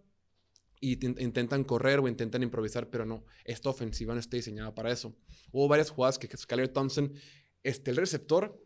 y 0.81 1.03
intentan 1.05 1.63
correr 1.63 1.99
o 1.99 2.07
intentan 2.07 2.41
improvisar, 2.43 2.89
pero 2.89 3.05
no, 3.05 3.25
esta 3.43 3.69
ofensiva 3.69 4.13
no 4.13 4.19
está 4.19 4.37
diseñada 4.37 4.73
para 4.73 4.91
eso. 4.91 5.15
Hubo 5.51 5.67
varias 5.67 5.89
jugadas 5.89 6.17
que 6.17 6.27
Skyler 6.35 6.69
Thompson, 6.69 7.13
este, 7.63 7.91
el 7.91 7.97
receptor, 7.97 8.63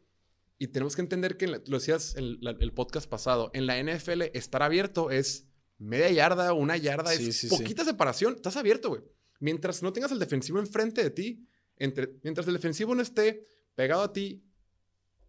y 0.60 0.67
tenemos 0.67 0.96
que 0.96 1.01
entender 1.01 1.36
que, 1.38 1.46
en 1.46 1.51
la- 1.53 1.62
lo 1.65 1.79
decías 1.79 2.15
en 2.15 2.38
la- 2.41 2.55
el 2.60 2.72
podcast 2.74 3.10
pasado, 3.10 3.50
en 3.53 3.65
la 3.65 3.79
NFL 3.79 4.29
estar 4.34 4.62
abierto 4.62 5.10
es 5.12 5.48
media 5.79 6.10
yarda, 6.12 6.53
una 6.53 6.77
yarda, 6.77 7.12
Sí, 7.12 7.29
es 7.29 7.36
sí, 7.38 7.50
sí. 7.50 7.55
poquita 7.58 7.84
separación, 7.84 8.36
estás 8.36 8.55
abierto, 8.58 8.89
güey. 8.89 9.01
Mientras 9.39 9.82
no 9.84 9.91
tengas 9.91 10.12
el 10.12 10.20
defensivo 10.20 10.60
enfrente 10.60 11.03
de 11.03 11.10
ti, 11.10 11.48
entre, 11.77 12.13
mientras 12.24 12.48
el 12.48 12.53
defensivo 12.53 12.93
no 12.96 13.01
esté 13.01 13.43
pegado 13.75 14.03
a 14.03 14.13
ti 14.13 14.46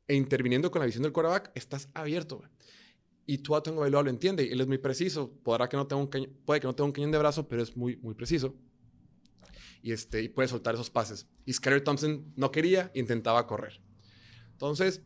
e 0.06 0.14
interviniendo 0.14 0.70
con 0.70 0.80
la 0.80 0.86
visión 0.86 1.02
del 1.02 1.12
quarterback, 1.12 1.50
estás 1.54 1.88
abierto, 1.94 2.36
güey. 2.36 2.50
Y 3.26 3.38
tú 3.38 3.56
a 3.56 3.62
Tongo 3.62 3.86
lo 3.88 4.10
entiende, 4.10 4.50
él 4.52 4.60
es 4.60 4.66
muy 4.66 4.78
preciso. 4.78 5.32
Podrá 5.42 5.68
que 5.68 5.76
no 5.76 5.86
tenga 5.86 6.02
un 6.02 6.10
puede 6.44 6.60
que 6.60 6.66
no 6.66 6.74
tenga 6.74 6.86
un 6.86 6.92
cañón 6.92 7.10
de 7.10 7.18
brazo, 7.18 7.48
pero 7.48 7.62
es 7.62 7.76
muy, 7.76 7.96
muy 7.96 8.14
preciso. 8.14 8.54
y, 9.82 9.92
este, 9.92 10.22
y 10.22 10.28
puede 10.28 10.48
soltar 10.48 10.74
esos 10.74 10.90
pases. 10.90 11.26
Y 11.44 11.52
Skyler 11.52 11.82
Thompson 11.82 12.32
no 12.36 12.50
quería, 12.50 12.90
intentaba 12.94 13.46
correr. 13.46 13.82
Entonces, 14.52 15.02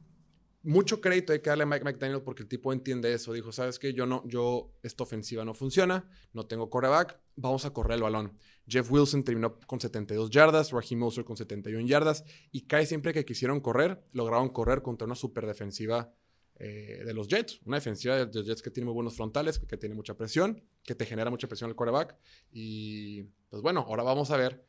mucho 0.63 1.01
crédito 1.01 1.33
hay 1.33 1.41
que 1.41 1.51
darle 1.51 1.65
a 1.65 1.67
Mike 1.67 1.85
McDaniel 1.85 2.23
porque 2.23 2.43
el 2.43 2.49
tipo 2.49 2.73
entiende 2.73 3.13
eso. 3.13 3.33
Dijo, 3.33 3.53
¿sabes 3.53 3.79
qué? 3.79 3.93
Yo 3.93 4.07
no, 4.07 4.23
yo, 4.27 4.73
esta 4.83 5.03
ofensiva 5.03 5.45
no 5.45 5.55
funciona, 5.55 6.09
no 6.33 6.47
tengo 6.47 6.69
quarterback, 6.69 7.19
vamos 7.37 7.65
a 7.65 7.71
correr 7.73 7.97
el 7.97 8.03
balón. 8.03 8.37
Jeff 8.67 8.91
Wilson 8.91 9.25
terminó 9.25 9.59
con 9.61 9.81
72 9.81 10.31
yardas, 10.31 10.73
Raheem 10.73 11.01
Mostert 11.01 11.27
con 11.27 11.37
71 11.37 11.87
yardas 11.87 12.25
y 12.53 12.67
casi 12.67 12.87
siempre 12.87 13.15
que 13.15 13.25
quisieron 13.25 13.61
correr, 13.61 14.03
lograron 14.13 14.49
correr 14.51 14.83
contra 14.83 15.07
una 15.07 15.15
super 15.15 15.47
defensiva 15.47 16.13
eh, 16.59 17.03
de 17.05 17.15
los 17.15 17.29
Jets. 17.29 17.61
Una 17.65 17.77
defensiva 17.77 18.17
de 18.17 18.33
los 18.33 18.47
Jets 18.47 18.62
que 18.62 18.71
tiene 18.71 18.87
muy 18.87 18.95
buenos 18.95 19.15
frontales, 19.15 19.59
que, 19.59 19.77
tiene 19.77 19.95
mucha 19.95 20.17
presión, 20.17 20.62
que 20.83 20.95
te 20.95 21.07
genera 21.07 21.31
mucha 21.31 21.47
presión 21.47 21.71
el 21.71 21.77
quarterback. 21.77 22.17
Y 22.50 23.23
pues 23.49 23.62
bueno, 23.62 23.85
ahora 23.87 24.03
vamos 24.03 24.31
a 24.31 24.37
ver 24.37 24.65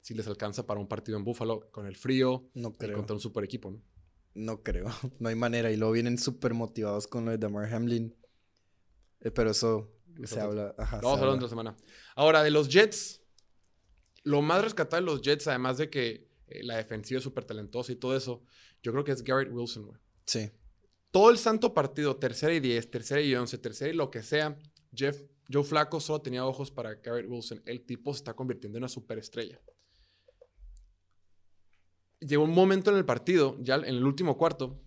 si 0.00 0.14
les 0.14 0.26
alcanza 0.26 0.66
para 0.66 0.80
un 0.80 0.88
partido 0.88 1.18
en 1.18 1.24
Buffalo 1.24 1.70
con 1.70 1.86
el 1.86 1.96
frío 1.96 2.48
no 2.54 2.72
creo. 2.72 2.96
contra 2.96 3.14
un 3.14 3.20
super 3.20 3.44
equipo. 3.44 3.70
¿no? 3.70 3.82
No 4.34 4.62
creo, 4.62 4.86
no 5.18 5.28
hay 5.28 5.34
manera. 5.34 5.70
Y 5.70 5.76
luego 5.76 5.92
vienen 5.92 6.18
súper 6.18 6.54
motivados 6.54 7.06
con 7.06 7.24
lo 7.24 7.30
de 7.30 7.38
Damar 7.38 7.72
Hamlin. 7.72 8.14
Eh, 9.20 9.30
pero 9.30 9.50
eso 9.50 9.92
se 10.24 10.40
habla. 10.40 10.74
Ajá, 10.78 11.00
vamos 11.02 11.18
a 11.18 11.22
hablar 11.22 11.36
otra 11.36 11.48
semana. 11.48 11.76
Ahora, 12.16 12.42
de 12.42 12.50
los 12.50 12.68
Jets, 12.68 13.22
lo 14.24 14.42
más 14.42 14.62
rescatable 14.62 15.06
de 15.06 15.16
los 15.16 15.22
Jets, 15.22 15.46
además 15.46 15.78
de 15.78 15.90
que 15.90 16.28
eh, 16.48 16.62
la 16.62 16.76
defensiva 16.76 17.18
es 17.18 17.24
súper 17.24 17.44
talentosa 17.44 17.92
y 17.92 17.96
todo 17.96 18.16
eso, 18.16 18.42
yo 18.82 18.92
creo 18.92 19.04
que 19.04 19.12
es 19.12 19.22
Garrett 19.22 19.52
Wilson, 19.52 19.86
güey. 19.86 19.98
Sí. 20.24 20.50
Todo 21.10 21.30
el 21.30 21.38
santo 21.38 21.74
partido, 21.74 22.16
tercera 22.16 22.52
y 22.52 22.60
diez, 22.60 22.90
tercera 22.90 23.20
y 23.20 23.34
once, 23.34 23.58
tercera 23.58 23.90
y 23.90 23.96
lo 23.96 24.10
que 24.10 24.22
sea, 24.22 24.58
Jeff, 24.94 25.22
Joe 25.50 25.64
Flaco 25.64 26.00
solo 26.00 26.20
tenía 26.20 26.44
ojos 26.44 26.70
para 26.70 26.94
Garrett 26.96 27.28
Wilson. 27.28 27.62
El 27.64 27.86
tipo 27.86 28.12
se 28.12 28.18
está 28.18 28.34
convirtiendo 28.34 28.76
en 28.76 28.82
una 28.82 28.88
superestrella 28.88 29.60
llegó 32.20 32.44
un 32.44 32.54
momento 32.54 32.90
en 32.90 32.96
el 32.96 33.04
partido, 33.04 33.56
ya 33.60 33.76
en 33.76 33.84
el 33.84 34.04
último 34.04 34.36
cuarto, 34.36 34.80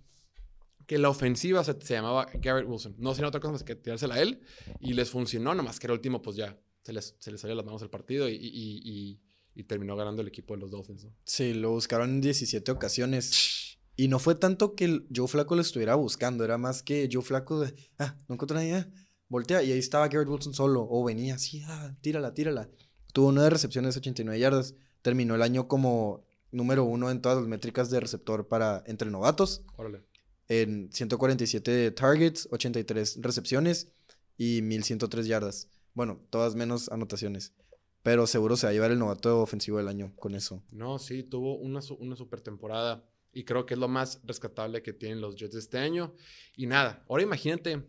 que 0.85 0.97
la 0.97 1.09
ofensiva 1.09 1.63
se, 1.63 1.77
llamaba 1.79 2.27
Garrett 2.33 2.67
Wilson. 2.67 2.95
No 2.97 3.11
hacía 3.11 3.27
otra 3.27 3.39
cosa 3.39 3.53
más 3.53 3.63
que 3.63 3.75
tirársela 3.75 4.15
a 4.15 4.21
él 4.21 4.41
y 4.79 4.93
les 4.93 5.09
funcionó, 5.09 5.55
nomás 5.55 5.79
que 5.79 5.87
era 5.87 5.93
el 5.93 5.99
último, 5.99 6.21
pues 6.21 6.35
ya 6.35 6.59
se 6.83 6.93
les, 6.93 7.15
se 7.19 7.31
les 7.31 7.39
salió 7.39 7.55
las 7.55 7.65
manos 7.65 7.81
el 7.81 7.89
partido 7.89 8.27
y, 8.29 9.19
terminó 9.67 9.95
ganando 9.95 10.23
el 10.23 10.27
equipo 10.27 10.55
de 10.55 10.61
los 10.61 10.71
Dolphins. 10.71 11.07
Sí, 11.23 11.53
lo 11.53 11.69
buscaron 11.69 12.09
en 12.09 12.21
17 12.21 12.71
ocasiones. 12.71 13.60
Y 14.01 14.07
no 14.07 14.17
fue 14.17 14.33
tanto 14.33 14.73
que 14.73 15.03
Joe 15.15 15.27
Flaco 15.27 15.53
lo 15.53 15.61
estuviera 15.61 15.93
buscando, 15.93 16.43
era 16.43 16.57
más 16.57 16.81
que 16.81 17.07
Joe 17.11 17.21
Flaco, 17.21 17.63
ah, 17.99 18.17
no 18.27 18.33
encontró 18.33 18.55
nadie, 18.55 18.87
voltea 19.29 19.61
y 19.61 19.71
ahí 19.71 19.77
estaba 19.77 20.07
Garrett 20.07 20.27
Wilson 20.27 20.55
solo, 20.55 20.87
o 20.89 21.03
venía 21.03 21.35
así, 21.35 21.61
ah, 21.67 21.95
tírala, 22.01 22.33
tírala. 22.33 22.67
Tuvo 23.13 23.31
nueve 23.31 23.51
recepciones, 23.51 23.95
89 23.95 24.39
yardas, 24.39 24.73
terminó 25.03 25.35
el 25.35 25.43
año 25.43 25.67
como 25.67 26.25
número 26.49 26.83
uno 26.83 27.11
en 27.11 27.21
todas 27.21 27.37
las 27.37 27.47
métricas 27.47 27.91
de 27.91 27.99
receptor 27.99 28.47
para 28.47 28.81
entre 28.87 29.11
novatos. 29.11 29.61
Órale. 29.77 30.01
En 30.47 30.91
147 30.91 31.91
targets, 31.91 32.47
83 32.49 33.19
recepciones 33.21 33.91
y 34.35 34.63
1103 34.63 35.27
yardas. 35.27 35.67
Bueno, 35.93 36.19
todas 36.31 36.55
menos 36.55 36.89
anotaciones. 36.89 37.53
Pero 38.01 38.25
seguro 38.25 38.57
se 38.57 38.65
va 38.65 38.71
a 38.71 38.73
llevar 38.73 38.89
el 38.89 38.97
novato 38.97 39.43
ofensivo 39.43 39.77
del 39.77 39.89
año 39.89 40.11
con 40.15 40.33
eso. 40.33 40.63
No, 40.71 40.97
sí, 40.97 41.21
tuvo 41.21 41.59
una, 41.59 41.81
una 41.99 42.15
super 42.15 42.41
temporada. 42.41 43.07
Y 43.33 43.43
creo 43.43 43.65
que 43.65 43.75
es 43.75 43.79
lo 43.79 43.87
más 43.87 44.19
rescatable 44.23 44.81
que 44.81 44.93
tienen 44.93 45.21
los 45.21 45.35
Jets 45.35 45.55
este 45.55 45.77
año. 45.77 46.13
Y 46.55 46.67
nada, 46.67 47.03
ahora 47.07 47.23
imagínate 47.23 47.83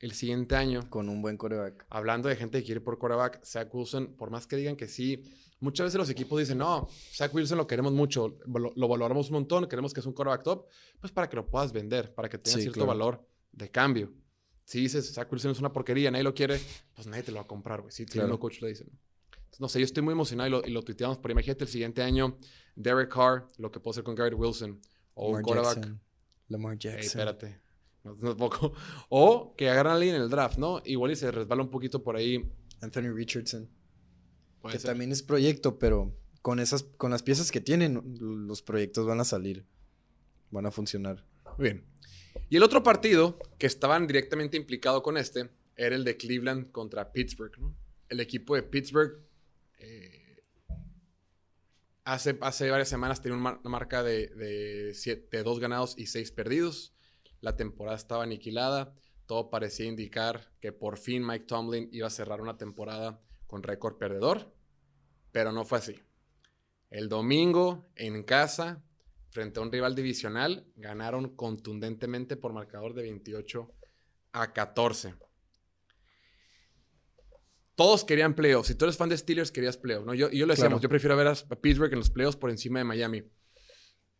el 0.00 0.12
siguiente 0.12 0.54
año. 0.56 0.88
Con 0.88 1.08
un 1.08 1.20
buen 1.22 1.36
coreback. 1.36 1.86
Hablando 1.90 2.28
de 2.28 2.36
gente 2.36 2.58
que 2.58 2.64
quiere 2.64 2.80
por 2.80 2.98
coreback, 2.98 3.44
Zach 3.44 3.72
Wilson, 3.74 4.14
por 4.16 4.30
más 4.30 4.46
que 4.46 4.56
digan 4.56 4.76
que 4.76 4.86
sí, 4.86 5.24
Muchas 5.64 5.86
veces 5.86 5.98
los 5.98 6.10
equipos 6.10 6.38
dicen, 6.38 6.58
no, 6.58 6.88
Zach 7.14 7.32
Wilson 7.34 7.56
lo 7.56 7.66
queremos 7.66 7.90
mucho, 7.92 8.38
lo, 8.46 8.88
valoramos 8.88 9.28
un 9.28 9.34
montón, 9.34 9.66
queremos 9.66 9.94
que 9.94 10.00
es 10.00 10.06
un 10.06 10.12
quarterback 10.12 10.42
top, 10.42 10.66
pues 11.00 11.10
para 11.10 11.26
que 11.26 11.36
lo 11.36 11.48
puedas 11.48 11.72
vender, 11.72 12.14
para 12.14 12.28
que 12.28 12.36
tenga 12.36 12.58
cierto 12.58 12.84
valor 12.84 13.26
de 13.50 13.70
cambio. 13.70 14.12
Si 14.66 14.80
dices, 14.80 15.14
Zach 15.14 15.30
Wilson 15.32 15.52
es 15.52 15.60
una 15.60 15.72
porquería, 15.72 16.10
nadie 16.10 16.22
lo 16.22 16.34
quiere, 16.34 16.60
pues 16.94 17.06
nadie 17.06 17.22
te 17.22 17.32
lo 17.32 17.36
va 17.36 17.44
a 17.44 17.46
comprar, 17.46 17.80
güey. 17.80 17.92
Si 17.92 18.04
claro. 18.04 18.38
coach 18.38 18.60
lo 18.60 18.68
dice. 18.68 18.84
No 19.58 19.68
sé, 19.68 19.78
yo 19.78 19.84
estoy 19.84 20.02
muy 20.02 20.12
emocionado 20.12 20.48
y 20.48 20.50
lo, 20.50 20.66
y 20.66 20.70
lo 20.70 20.82
tuiteamos, 20.82 21.18
pero 21.18 21.32
imagínate 21.32 21.64
el 21.64 21.70
siguiente 21.70 22.02
año, 22.02 22.36
Derek 22.76 23.12
Carr, 23.12 23.46
lo 23.58 23.70
que 23.70 23.80
puede 23.80 23.94
hacer 23.94 24.04
con 24.04 24.14
Garrett 24.14 24.38
Wilson, 24.38 24.80
o 25.14 25.30
un 25.30 25.42
quarterback. 25.42 25.96
Lamar 26.48 26.78
Jackson. 26.78 27.04
espérate. 27.04 27.60
No, 28.02 28.14
no 28.20 28.36
poco. 28.36 28.72
O 29.08 29.54
que 29.56 29.70
agarran 29.70 29.92
a 29.92 29.96
alguien 29.96 30.16
en 30.16 30.22
el 30.22 30.28
draft, 30.28 30.58
¿no? 30.58 30.82
Igual 30.84 31.12
y 31.12 31.16
se 31.16 31.30
resbala 31.30 31.62
un 31.62 31.70
poquito 31.70 32.02
por 32.02 32.16
ahí. 32.16 32.44
Anthony 32.80 33.14
Richardson 33.14 33.70
que 34.70 34.78
también 34.78 35.12
es 35.12 35.22
proyecto, 35.22 35.78
pero 35.78 36.16
con 36.42 36.60
esas, 36.60 36.82
con 36.82 37.10
las 37.10 37.22
piezas 37.22 37.50
que 37.50 37.60
tienen, 37.60 38.16
los 38.20 38.62
proyectos 38.62 39.06
van 39.06 39.20
a 39.20 39.24
salir, 39.24 39.66
van 40.50 40.66
a 40.66 40.70
funcionar. 40.70 41.26
Muy 41.58 41.64
bien. 41.64 41.84
Y 42.48 42.56
el 42.56 42.62
otro 42.62 42.82
partido 42.82 43.38
que 43.58 43.66
estaban 43.66 44.06
directamente 44.06 44.56
implicado 44.56 45.02
con 45.02 45.16
este 45.16 45.50
era 45.76 45.94
el 45.94 46.04
de 46.04 46.16
Cleveland 46.16 46.70
contra 46.70 47.12
Pittsburgh. 47.12 47.52
El 48.08 48.20
equipo 48.20 48.54
de 48.54 48.62
Pittsburgh 48.62 49.20
eh, 49.78 50.44
hace, 52.04 52.38
hace 52.40 52.70
varias 52.70 52.88
semanas 52.88 53.20
tenía 53.20 53.38
una 53.38 53.60
marca 53.64 54.02
de, 54.02 54.28
de, 54.28 55.42
dos 55.42 55.60
ganados 55.60 55.94
y 55.98 56.06
seis 56.06 56.30
perdidos. 56.30 56.94
La 57.40 57.56
temporada 57.56 57.96
estaba 57.96 58.24
aniquilada. 58.24 58.94
Todo 59.26 59.50
parecía 59.50 59.86
indicar 59.86 60.50
que 60.60 60.72
por 60.72 60.98
fin 60.98 61.26
Mike 61.26 61.46
Tomlin 61.46 61.88
iba 61.92 62.06
a 62.06 62.10
cerrar 62.10 62.40
una 62.40 62.56
temporada 62.56 63.20
con 63.46 63.62
récord 63.62 63.96
perdedor, 63.96 64.52
pero 65.32 65.52
no 65.52 65.64
fue 65.64 65.78
así. 65.78 65.94
El 66.90 67.08
domingo, 67.08 67.90
en 67.96 68.22
casa, 68.22 68.84
frente 69.30 69.58
a 69.58 69.62
un 69.62 69.72
rival 69.72 69.94
divisional, 69.94 70.66
ganaron 70.76 71.34
contundentemente 71.34 72.36
por 72.36 72.52
marcador 72.52 72.94
de 72.94 73.02
28 73.02 73.72
a 74.32 74.52
14. 74.52 75.14
Todos 77.74 78.04
querían 78.04 78.34
playoffs. 78.34 78.68
Si 78.68 78.74
tú 78.74 78.84
eres 78.84 78.96
fan 78.96 79.08
de 79.08 79.18
Steelers, 79.18 79.50
querías 79.50 79.76
playoffs. 79.76 80.06
¿no? 80.06 80.14
Yo, 80.14 80.30
yo 80.30 80.46
lo 80.46 80.54
decíamos, 80.54 80.80
yo 80.80 80.88
prefiero 80.88 81.16
ver 81.16 81.26
a 81.28 81.34
Pittsburgh 81.34 81.92
en 81.92 81.98
los 81.98 82.10
playoffs 82.10 82.36
por 82.36 82.50
encima 82.50 82.78
de 82.78 82.84
Miami. 82.84 83.24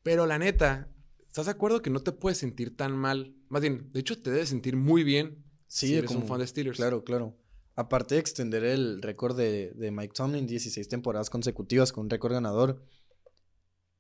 Pero 0.03 0.27
la 0.27 0.39
neta, 0.39 0.93
¿estás 1.27 1.47
de 1.47 1.53
acuerdo 1.53 1.81
que 1.81 1.91
no 1.91 2.03
te 2.03 2.13
puedes 2.13 2.39
sentir 2.39 2.77
tan 2.77 2.97
mal? 2.97 3.37
Más 3.49 3.63
bien, 3.63 3.91
de 3.93 4.01
hecho, 4.01 4.21
te 4.21 4.31
debes 4.31 4.49
sentir 4.49 4.77
muy 4.77 5.05
bien 5.05 5.45
sí, 5.67 5.89
si 5.89 5.95
eres 5.97 6.11
un 6.11 6.27
fan 6.27 6.41
de 6.41 6.47
Steelers. 6.47 6.77
Claro, 6.77 7.05
claro. 7.05 7.39
Aparte 7.77 8.17
de 8.17 8.21
extender 8.21 8.65
el 8.65 9.03
récord 9.03 9.37
de, 9.37 9.73
Mike 9.93 10.15
Tomlin, 10.15 10.47
16 10.47 10.89
temporadas 10.89 11.31
consecutivas 11.31 11.93
con 11.93 12.05
un 12.05 12.11
récord 12.11 12.33
ganador, 12.33 12.85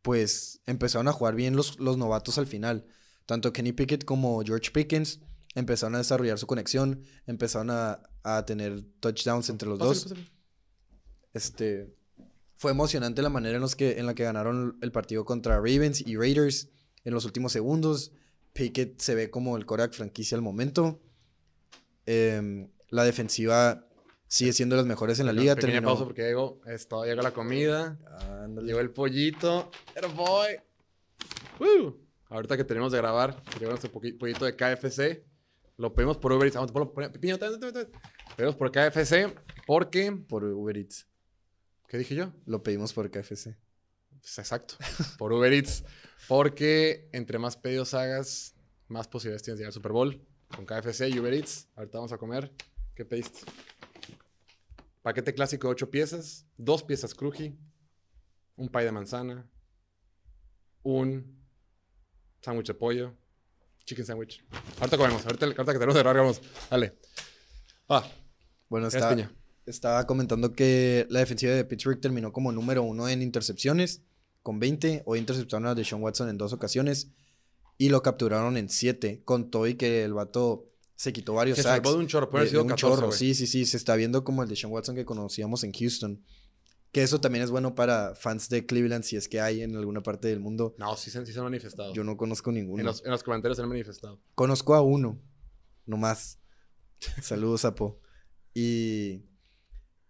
pues 0.02 0.60
empezaron 0.66 1.08
a 1.08 1.12
jugar 1.12 1.34
bien 1.34 1.56
los, 1.56 1.78
los 1.78 1.96
novatos 1.96 2.38
al 2.38 2.46
final. 2.46 2.86
Tanto 3.26 3.52
Kenny 3.52 3.72
Pickett 3.72 4.04
como 4.04 4.42
George 4.44 4.70
Pickens 4.70 5.20
empezaron 5.54 5.94
a 5.94 5.98
desarrollar 5.98 6.38
su 6.38 6.46
conexión, 6.46 7.02
empezaron 7.26 7.70
a, 7.70 8.00
tener 8.46 8.82
touchdowns 9.00 9.50
entre 9.50 9.68
los 9.68 9.78
dos. 9.78 10.14
Este, 11.32 11.94
fue 12.56 12.70
emocionante 12.70 13.22
la 13.22 13.28
manera 13.28 13.56
en, 13.56 13.60
los 13.60 13.76
que, 13.76 13.98
en 13.98 14.06
la 14.06 14.14
que 14.14 14.24
ganaron 14.24 14.78
el 14.80 14.92
partido 14.92 15.24
contra 15.24 15.56
Ravens 15.56 16.00
y 16.06 16.16
Raiders 16.16 16.70
en 17.04 17.12
los 17.12 17.24
últimos 17.24 17.52
segundos. 17.52 18.12
Pickett 18.52 19.00
se 19.00 19.14
ve 19.14 19.30
como 19.30 19.56
el 19.56 19.66
Korak 19.66 19.92
franquicia 19.92 20.36
al 20.36 20.42
momento. 20.42 21.00
Eh, 22.06 22.68
la 22.88 23.04
defensiva 23.04 23.86
sigue 24.28 24.52
siendo 24.52 24.76
de 24.76 24.82
las 24.82 24.86
mejores 24.86 25.20
en 25.20 25.26
la 25.26 25.32
liga. 25.32 25.54
Pequeña 25.54 25.82
pausa 25.82 26.04
porque 26.04 26.22
llegó, 26.22 26.60
esto, 26.66 27.04
llegó 27.04 27.22
la 27.22 27.32
comida. 27.32 27.98
Llegó 28.62 28.80
el 28.80 28.90
pollito. 28.90 29.70
Pero 29.92 30.08
boy. 30.10 30.56
Woo. 31.60 31.98
Ahorita 32.28 32.56
que 32.56 32.64
tenemos 32.64 32.90
de 32.92 32.98
grabar, 32.98 33.42
llegó 33.58 33.70
nuestro 33.70 33.92
pollito 33.92 34.44
de 34.44 34.56
KFC. 34.56 35.24
Lo 35.76 35.94
pedimos 35.94 36.18
por 36.18 36.32
Uber 36.32 36.46
Eats. 36.46 36.56
Vamos 36.56 36.72
pedimos 38.36 38.56
por 38.56 38.70
KFC 38.70 39.34
porque... 39.66 40.12
Por 40.12 40.44
Uber 40.44 40.76
Eats. 40.76 41.06
¿Qué 41.88 41.98
dije 41.98 42.14
yo? 42.14 42.32
Lo 42.46 42.62
pedimos 42.62 42.92
por 42.92 43.10
KFC. 43.10 43.56
Pues 44.20 44.38
exacto. 44.38 44.76
por 45.18 45.32
Uber 45.32 45.52
Eats. 45.52 45.84
Porque 46.28 47.08
entre 47.12 47.38
más 47.38 47.56
pedidos 47.56 47.94
hagas, 47.94 48.54
más 48.88 49.08
posibilidades 49.08 49.42
tienes 49.42 49.58
de 49.58 49.62
llegar 49.62 49.70
al 49.70 49.74
Super 49.74 49.92
Bowl. 49.92 50.24
Con 50.54 50.64
KFC 50.64 51.08
y 51.08 51.18
Uber 51.18 51.34
Eats. 51.34 51.68
Ahorita 51.74 51.98
vamos 51.98 52.12
a 52.12 52.18
comer. 52.18 52.52
¿Qué 52.94 53.04
pediste? 53.04 53.40
Paquete 55.02 55.34
clásico 55.34 55.66
de 55.66 55.72
8 55.72 55.90
piezas, 55.90 56.46
dos 56.56 56.82
piezas 56.82 57.14
cruji, 57.14 57.58
un 58.56 58.70
pie 58.70 58.84
de 58.84 58.92
manzana, 58.92 59.50
un 60.82 61.44
sándwich 62.40 62.68
de 62.68 62.74
pollo, 62.74 63.14
chicken 63.84 64.06
sandwich. 64.06 64.42
Ahorita 64.78 64.96
comemos, 64.96 65.24
ahorita, 65.24 65.46
ahorita 65.46 65.64
que 65.72 65.78
tenemos 65.78 65.94
de 65.94 66.02
vamos. 66.02 66.40
Dale. 66.70 66.94
Ah. 67.88 68.04
Bueno, 68.68 68.88
está, 68.88 69.30
estaba 69.66 70.06
comentando 70.06 70.52
que 70.52 71.06
la 71.10 71.20
defensiva 71.20 71.52
de 71.52 71.64
Pittsburgh 71.64 72.00
terminó 72.00 72.32
como 72.32 72.52
número 72.52 72.82
uno 72.82 73.08
en 73.08 73.22
intercepciones, 73.22 74.02
con 74.42 74.58
20. 74.58 75.02
Hoy 75.06 75.18
interceptaron 75.18 75.66
a 75.66 75.74
Deshaun 75.74 76.02
Watson 76.02 76.28
en 76.28 76.38
dos 76.38 76.52
ocasiones 76.52 77.12
y 77.78 77.88
lo 77.88 78.02
capturaron 78.02 78.56
en 78.56 78.68
7, 78.68 79.22
con 79.24 79.50
todo 79.50 79.66
y 79.66 79.74
que 79.74 80.04
el 80.04 80.14
vato 80.14 80.70
se 80.96 81.12
quitó 81.12 81.34
varios 81.34 81.58
sacks. 81.58 81.88
de 81.88 81.96
un 81.96 82.06
chorro, 82.06 82.30
puede 82.30 82.42
haber 82.42 82.50
sido 82.50 82.64
un 82.64 82.74
chorro. 82.74 83.12
Sí, 83.12 83.34
sí, 83.34 83.46
sí. 83.46 83.66
Se 83.66 83.76
está 83.76 83.96
viendo 83.96 84.24
como 84.24 84.42
el 84.42 84.48
de 84.48 84.56
Sean 84.56 84.72
Watson 84.72 84.94
que 84.94 85.04
conocíamos 85.04 85.64
en 85.64 85.72
Houston. 85.72 86.22
Que 86.94 87.02
eso 87.02 87.20
también 87.20 87.44
es 87.44 87.50
bueno 87.50 87.74
para 87.74 88.14
fans 88.14 88.48
de 88.48 88.64
Cleveland, 88.64 89.02
si 89.04 89.16
es 89.16 89.28
que 89.28 89.40
hay 89.40 89.62
en 89.62 89.76
alguna 89.76 90.02
parte 90.02 90.28
del 90.28 90.38
mundo. 90.40 90.74
No, 90.78 90.96
sí, 90.96 91.10
se- 91.10 91.26
sí 91.26 91.32
se 91.32 91.38
han 91.40 91.44
manifestado. 91.44 91.92
Yo 91.92 92.04
no 92.04 92.16
conozco 92.16 92.52
ninguno. 92.52 92.80
en, 92.80 92.86
los, 92.86 93.04
en 93.04 93.10
los 93.10 93.22
comentarios 93.24 93.56
se 93.56 93.62
han 93.62 93.68
manifestado. 93.68 94.22
Conozco 94.36 94.74
a 94.74 94.80
uno, 94.80 95.20
nomás. 95.84 96.38
Saludos, 97.20 97.62
Sapo. 97.62 98.00
Y 98.54 99.24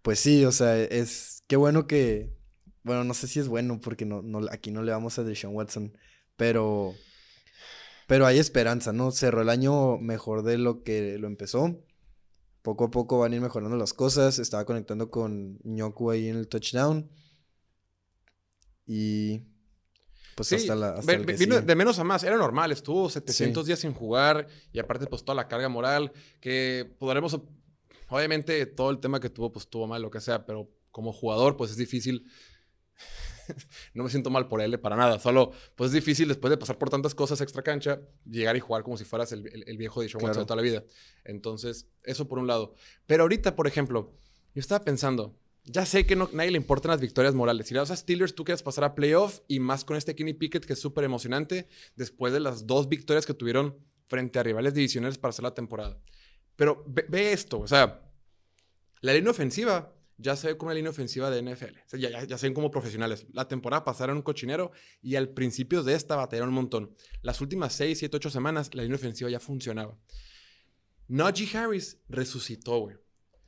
pues 0.02 0.20
sí, 0.20 0.44
o 0.44 0.52
sea, 0.52 0.78
es 0.78 1.42
qué 1.46 1.56
bueno 1.56 1.86
que, 1.86 2.36
bueno, 2.82 3.02
no 3.04 3.14
sé 3.14 3.26
si 3.28 3.40
es 3.40 3.48
bueno 3.48 3.80
porque 3.80 4.04
no, 4.04 4.20
no, 4.20 4.40
aquí 4.52 4.70
no 4.70 4.82
le 4.82 4.92
vamos 4.92 5.18
a 5.18 5.24
Deshaun 5.24 5.54
Watson, 5.56 5.96
pero, 6.36 6.94
pero 8.06 8.26
hay 8.26 8.38
esperanza, 8.38 8.92
¿no? 8.92 9.10
Cerró 9.10 9.40
el 9.40 9.48
año 9.48 9.96
mejor 9.96 10.42
de 10.42 10.58
lo 10.58 10.82
que 10.82 11.16
lo 11.18 11.26
empezó. 11.28 11.82
Poco 12.64 12.84
a 12.84 12.90
poco 12.90 13.18
van 13.18 13.30
a 13.32 13.36
ir 13.36 13.42
mejorando 13.42 13.76
las 13.76 13.92
cosas. 13.92 14.38
Estaba 14.38 14.64
conectando 14.64 15.10
con 15.10 15.58
Ñoku 15.64 16.10
ahí 16.10 16.28
en 16.28 16.36
el 16.36 16.48
touchdown. 16.48 17.10
Y 18.86 19.42
pues 20.34 20.48
Sí, 20.48 20.54
hasta 20.56 20.74
la 20.74 20.88
hasta 20.94 21.04
ve- 21.12 21.14
el 21.18 21.26
vino 21.26 21.56
sigue. 21.56 21.60
de 21.60 21.74
menos 21.76 21.98
a 21.98 22.04
más. 22.04 22.24
Era 22.24 22.38
normal. 22.38 22.72
Estuvo 22.72 23.10
700 23.10 23.66
días 23.66 23.80
sin 23.80 23.92
jugar 23.92 24.46
y 24.72 24.78
aparte 24.78 25.06
pues 25.06 25.22
toda 25.26 25.36
la 25.36 25.46
carga 25.46 25.68
moral 25.68 26.10
que 26.40 26.90
podremos... 26.98 27.38
Obviamente 28.08 28.64
todo 28.64 28.90
el 28.90 28.98
tema 28.98 29.20
que 29.20 29.28
tuvo 29.28 29.52
pues 29.52 29.68
tuvo 29.68 29.86
mal, 29.86 30.00
lo 30.00 30.10
que 30.10 30.20
sea, 30.22 30.46
pero 30.46 30.70
como 30.90 31.12
jugador 31.12 31.58
pues 31.58 31.70
es 31.72 31.76
difícil... 31.76 32.24
no 33.94 34.04
me 34.04 34.10
siento 34.10 34.30
mal 34.30 34.48
por 34.48 34.60
él, 34.60 34.78
para 34.80 34.96
nada. 34.96 35.18
Solo 35.18 35.52
pues 35.76 35.88
es 35.88 35.94
difícil 35.94 36.28
después 36.28 36.50
de 36.50 36.56
pasar 36.56 36.78
por 36.78 36.90
tantas 36.90 37.14
cosas 37.14 37.40
extra 37.40 37.62
cancha, 37.62 38.00
llegar 38.24 38.56
y 38.56 38.60
jugar 38.60 38.82
como 38.82 38.96
si 38.96 39.04
fueras 39.04 39.32
el, 39.32 39.46
el- 39.48 39.64
el 39.66 39.76
viejo 39.76 40.00
de 40.00 40.06
Watson 40.06 40.20
Claro. 40.20 40.40
de 40.40 40.44
toda 40.46 40.56
la 40.56 40.62
vida. 40.62 40.84
Entonces, 41.24 41.88
eso 42.04 42.28
por 42.28 42.38
un 42.38 42.46
lado. 42.46 42.74
Pero 43.06 43.22
ahorita, 43.24 43.56
por 43.56 43.66
ejemplo, 43.66 44.12
yo 44.54 44.60
estaba 44.60 44.84
pensando... 44.84 45.38
Ya 45.66 45.86
sé 45.86 46.04
que 46.04 46.14
no, 46.14 46.28
nadie 46.34 46.50
le 46.50 46.58
importan 46.58 46.90
las 46.90 47.00
victorias 47.00 47.34
morales. 47.34 47.66
Si 47.68 47.72
le 47.72 47.80
a 47.80 47.86
Steelers, 47.86 48.34
tú 48.34 48.44
quieres 48.44 48.62
pasar 48.62 48.84
a 48.84 48.94
playoff 48.94 49.40
y 49.48 49.60
más 49.60 49.82
con 49.86 49.96
este 49.96 50.14
Kenny 50.14 50.34
Pickett 50.34 50.66
que 50.66 50.74
es 50.74 50.78
súper 50.78 51.04
emocionante 51.04 51.68
después 51.96 52.34
de 52.34 52.40
las 52.40 52.66
dos 52.66 52.86
victorias 52.90 53.24
que 53.24 53.32
tuvieron 53.32 53.74
frente 54.06 54.38
a 54.38 54.42
rivales 54.42 54.74
divisionales 54.74 55.16
para 55.16 55.30
hacer 55.30 55.42
la 55.42 55.54
temporada. 55.54 55.98
Pero 56.56 56.84
ve, 56.86 57.06
ve 57.08 57.32
esto, 57.32 57.60
o 57.60 57.66
sea, 57.66 58.02
la 59.00 59.14
línea 59.14 59.30
ofensiva 59.30 59.90
ya 60.24 60.36
se 60.36 60.48
ve 60.48 60.56
como 60.56 60.68
una 60.68 60.74
línea 60.74 60.90
ofensiva 60.90 61.30
de 61.30 61.42
NFL. 61.42 61.76
O 61.84 61.88
sea, 61.88 62.00
ya, 62.00 62.08
ya, 62.08 62.24
ya 62.24 62.38
se 62.38 62.46
ven 62.46 62.54
como 62.54 62.70
profesionales. 62.70 63.26
La 63.32 63.46
temporada 63.46 63.84
pasada 63.84 64.06
era 64.06 64.14
un 64.14 64.22
cochinero 64.22 64.72
y 65.02 65.16
al 65.16 65.28
principio 65.28 65.82
de 65.82 65.94
esta 65.94 66.16
batallaron 66.16 66.48
un 66.48 66.54
montón. 66.54 66.96
Las 67.20 67.42
últimas 67.42 67.74
6, 67.74 67.98
7, 67.98 68.16
8 68.16 68.30
semanas 68.30 68.74
la 68.74 68.82
línea 68.82 68.96
ofensiva 68.96 69.28
ya 69.28 69.38
funcionaba. 69.38 69.98
Najee 71.08 71.56
Harris 71.56 72.00
resucitó, 72.08 72.78
güey. 72.78 72.96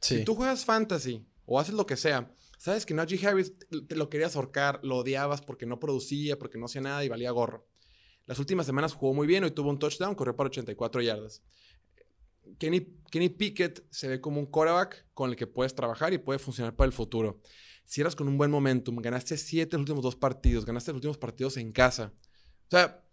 Sí. 0.03 0.19
Si 0.19 0.25
tú 0.25 0.35
juegas 0.35 0.67
fantasy 0.67 1.27
o 1.47 1.59
haces 1.59 1.75
lo 1.75 1.87
que 1.87 1.97
sea, 1.97 2.35
sabes 2.59 2.85
que 2.85 2.93
Najee 2.93 3.27
Harris 3.27 3.55
te 3.89 3.97
lo 3.97 4.11
querías 4.11 4.37
ahorcar, 4.37 4.81
lo 4.83 4.99
odiabas 4.99 5.41
porque 5.41 5.65
no 5.65 5.81
producía, 5.81 6.39
porque 6.39 6.59
no 6.59 6.67
hacía 6.67 6.83
nada 6.83 7.03
y 7.05 7.09
valía 7.09 7.31
gorro. 7.31 7.67
Las 8.27 8.39
últimas 8.39 8.67
semanas 8.67 8.93
jugó 8.93 9.15
muy 9.15 9.27
bien, 9.27 9.45
hoy 9.45 9.53
tuvo 9.53 9.71
un 9.71 9.79
touchdown, 9.79 10.15
corrió 10.15 10.37
para 10.37 10.49
84 10.49 11.01
yardas. 11.01 11.43
Kenny, 12.59 12.87
Kenny 13.11 13.29
Pickett 13.29 13.85
se 13.91 14.09
ve 14.09 14.21
como 14.21 14.41
un 14.41 14.47
quarterback 14.47 15.07
con 15.15 15.31
el 15.31 15.37
que 15.37 15.47
puedes 15.47 15.75
trabajar 15.75 16.13
y 16.13 16.19
puede 16.19 16.39
funcionar 16.39 16.75
para 16.77 16.87
el 16.87 16.93
futuro. 16.93 17.41
Si 17.85 18.01
eras 18.01 18.17
con 18.17 18.27
un 18.29 18.37
buen 18.39 18.51
momentum, 18.51 18.97
ganaste 18.97 19.37
7 19.37 19.77
los 19.77 19.83
últimos 19.83 20.03
dos 20.03 20.17
partidos, 20.17 20.65
ganaste 20.65 20.91
los 20.91 20.97
últimos 20.97 21.19
partidos 21.19 21.57
en 21.57 21.73
casa. 21.73 22.13
O 22.67 22.71
sea, 22.71 23.05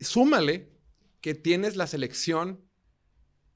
súmale 0.00 0.72
que 1.20 1.34
tienes 1.34 1.76
la 1.76 1.86
selección, 1.86 2.64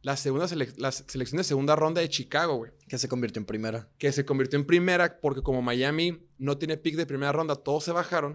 la, 0.02 0.16
segunda 0.16 0.46
sele- 0.46 0.72
la 0.76 0.92
selección 0.92 1.38
de 1.38 1.44
segunda 1.44 1.74
ronda 1.74 2.00
de 2.00 2.08
Chicago, 2.08 2.54
güey 2.56 2.72
Que 2.88 2.98
se 2.98 3.08
convirtió 3.08 3.40
en 3.40 3.46
primera. 3.46 3.90
que 3.98 4.12
se 4.12 4.24
convirtió 4.24 4.58
en 4.58 4.66
primera 4.66 5.20
porque 5.20 5.42
como 5.42 5.62
Miami 5.62 6.28
no 6.38 6.56
tiene 6.58 6.76
pick 6.76 6.94
de 6.96 7.06
primera 7.06 7.32
ronda, 7.32 7.56
todos 7.56 7.84
se 7.84 7.92
bajaron. 7.92 8.34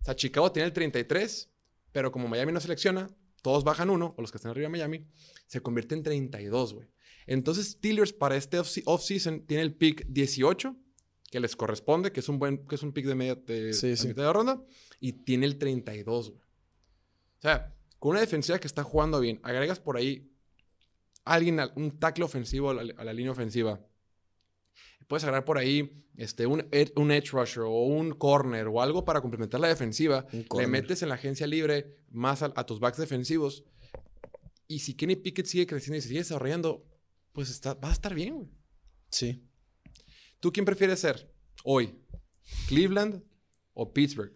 O 0.00 0.04
sea, 0.04 0.16
Chicago 0.16 0.50
tiene 0.50 0.66
el 0.66 0.72
33, 0.72 1.50
pero 1.92 2.10
como 2.10 2.28
Miami 2.28 2.52
no 2.52 2.60
selecciona, 2.60 3.10
todos 3.42 3.64
bajan 3.64 3.90
uno, 3.90 4.14
o 4.16 4.20
los 4.22 4.30
que 4.32 4.38
están 4.38 4.50
arriba 4.52 4.66
de 4.66 4.70
Miami, 4.70 5.06
se 5.46 5.60
convierte 5.60 5.94
en 5.94 6.02
32, 6.02 6.74
güey. 6.74 6.88
Entonces 7.26 7.72
Steelers 7.72 8.12
para 8.12 8.36
este 8.36 8.58
off- 8.58 8.82
off-season 8.86 9.46
tiene 9.46 9.62
el 9.62 9.74
pick 9.74 10.06
18, 10.08 10.76
que 11.30 11.40
les 11.40 11.54
corresponde, 11.56 12.12
que 12.12 12.20
es 12.20 12.28
un 12.28 12.38
buen, 12.38 12.66
que 12.66 12.74
es 12.76 12.82
un 12.82 12.92
pick 12.92 13.06
de 13.06 13.14
media 13.14 13.34
de, 13.34 13.72
Sí, 13.72 13.92
a 13.92 13.96
sí. 13.96 14.08
mitad 14.08 14.24
de 14.24 14.32
ronda, 14.32 14.62
y 15.00 15.12
tiene 15.12 15.46
el 15.46 15.58
32, 15.58 16.30
güey. 16.30 16.42
O 16.42 17.40
sea, 17.42 17.74
con 17.98 18.12
una 18.12 18.20
defensiva 18.20 18.58
que 18.58 18.66
está 18.66 18.82
jugando 18.84 19.18
bien, 19.20 19.40
agregas 19.42 19.80
por 19.80 19.96
ahí 19.96 20.30
alguien, 21.24 21.60
al- 21.60 21.72
un 21.76 21.98
tackle 21.98 22.24
ofensivo 22.24 22.70
a 22.70 22.74
la, 22.74 22.94
a 22.96 23.04
la 23.04 23.12
línea 23.12 23.32
ofensiva. 23.32 23.80
Puedes 25.12 25.24
agregar 25.24 25.44
por 25.44 25.58
ahí 25.58 26.06
este, 26.16 26.46
un, 26.46 26.66
un 26.96 27.10
edge 27.10 27.32
rusher 27.32 27.64
o 27.64 27.82
un 27.84 28.12
corner 28.12 28.66
o 28.66 28.80
algo 28.80 29.04
para 29.04 29.20
complementar 29.20 29.60
la 29.60 29.68
defensiva. 29.68 30.26
Le 30.56 30.66
metes 30.66 31.02
en 31.02 31.10
la 31.10 31.16
agencia 31.16 31.46
libre 31.46 31.98
más 32.08 32.40
a, 32.42 32.50
a 32.56 32.64
tus 32.64 32.80
backs 32.80 32.96
defensivos. 32.96 33.62
Y 34.68 34.78
si 34.78 34.94
Kenny 34.94 35.16
Pickett 35.16 35.44
sigue 35.44 35.66
creciendo 35.66 35.98
y 35.98 36.00
se 36.00 36.08
sigue 36.08 36.20
desarrollando, 36.20 36.86
pues 37.32 37.50
está, 37.50 37.74
va 37.74 37.90
a 37.90 37.92
estar 37.92 38.14
bien, 38.14 38.36
güey. 38.36 38.48
Sí. 39.10 39.46
¿Tú 40.40 40.50
quién 40.50 40.64
prefieres 40.64 41.00
ser 41.00 41.30
hoy? 41.62 41.94
¿Cleveland 42.68 43.22
o 43.74 43.92
Pittsburgh? 43.92 44.32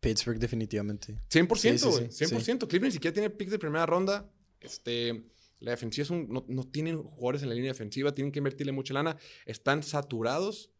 Pittsburgh 0.00 0.38
definitivamente. 0.38 1.18
100%, 1.30 1.56
Sí, 1.56 1.78
sí, 1.78 1.86
güey. 1.88 2.12
sí, 2.12 2.24
100%. 2.26 2.68
Cleveland 2.68 2.84
ni 2.84 2.90
siquiera 2.90 3.14
tiene 3.14 3.30
picks 3.30 3.52
de 3.52 3.58
primera 3.58 3.86
ronda. 3.86 4.30
Este, 4.60 5.24
la 5.64 5.70
defensiva 5.72 6.02
es 6.04 6.10
un, 6.10 6.28
no, 6.28 6.44
no 6.48 6.64
tienen 6.64 7.02
jugadores 7.02 7.42
en 7.42 7.48
la 7.48 7.54
línea 7.54 7.72
defensiva, 7.72 8.14
tienen 8.14 8.30
que 8.32 8.38
invertirle 8.38 8.72
mucha 8.72 8.94
lana. 8.94 9.16
Están 9.46 9.82
saturados 9.82 10.70